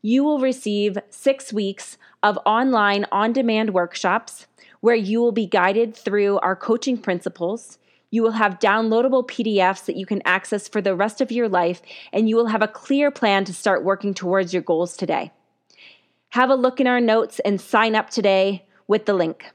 You 0.00 0.22
will 0.22 0.38
receive 0.38 0.96
six 1.10 1.52
weeks 1.52 1.98
of 2.22 2.38
online 2.46 3.06
on 3.10 3.32
demand 3.32 3.74
workshops 3.74 4.46
where 4.78 4.94
you 4.94 5.20
will 5.20 5.32
be 5.32 5.48
guided 5.48 5.96
through 5.96 6.38
our 6.38 6.54
coaching 6.54 6.96
principles. 6.96 7.78
You 8.12 8.22
will 8.22 8.38
have 8.38 8.60
downloadable 8.60 9.26
PDFs 9.26 9.86
that 9.86 9.96
you 9.96 10.06
can 10.06 10.22
access 10.24 10.68
for 10.68 10.80
the 10.80 10.94
rest 10.94 11.20
of 11.20 11.32
your 11.32 11.48
life, 11.48 11.82
and 12.12 12.28
you 12.28 12.36
will 12.36 12.46
have 12.46 12.62
a 12.62 12.68
clear 12.68 13.10
plan 13.10 13.44
to 13.46 13.52
start 13.52 13.82
working 13.82 14.14
towards 14.14 14.52
your 14.52 14.62
goals 14.62 14.96
today. 14.96 15.32
Have 16.28 16.50
a 16.50 16.54
look 16.54 16.78
in 16.78 16.86
our 16.86 17.00
notes 17.00 17.40
and 17.40 17.60
sign 17.60 17.96
up 17.96 18.10
today 18.10 18.68
with 18.86 19.06
the 19.06 19.14
link. 19.14 19.50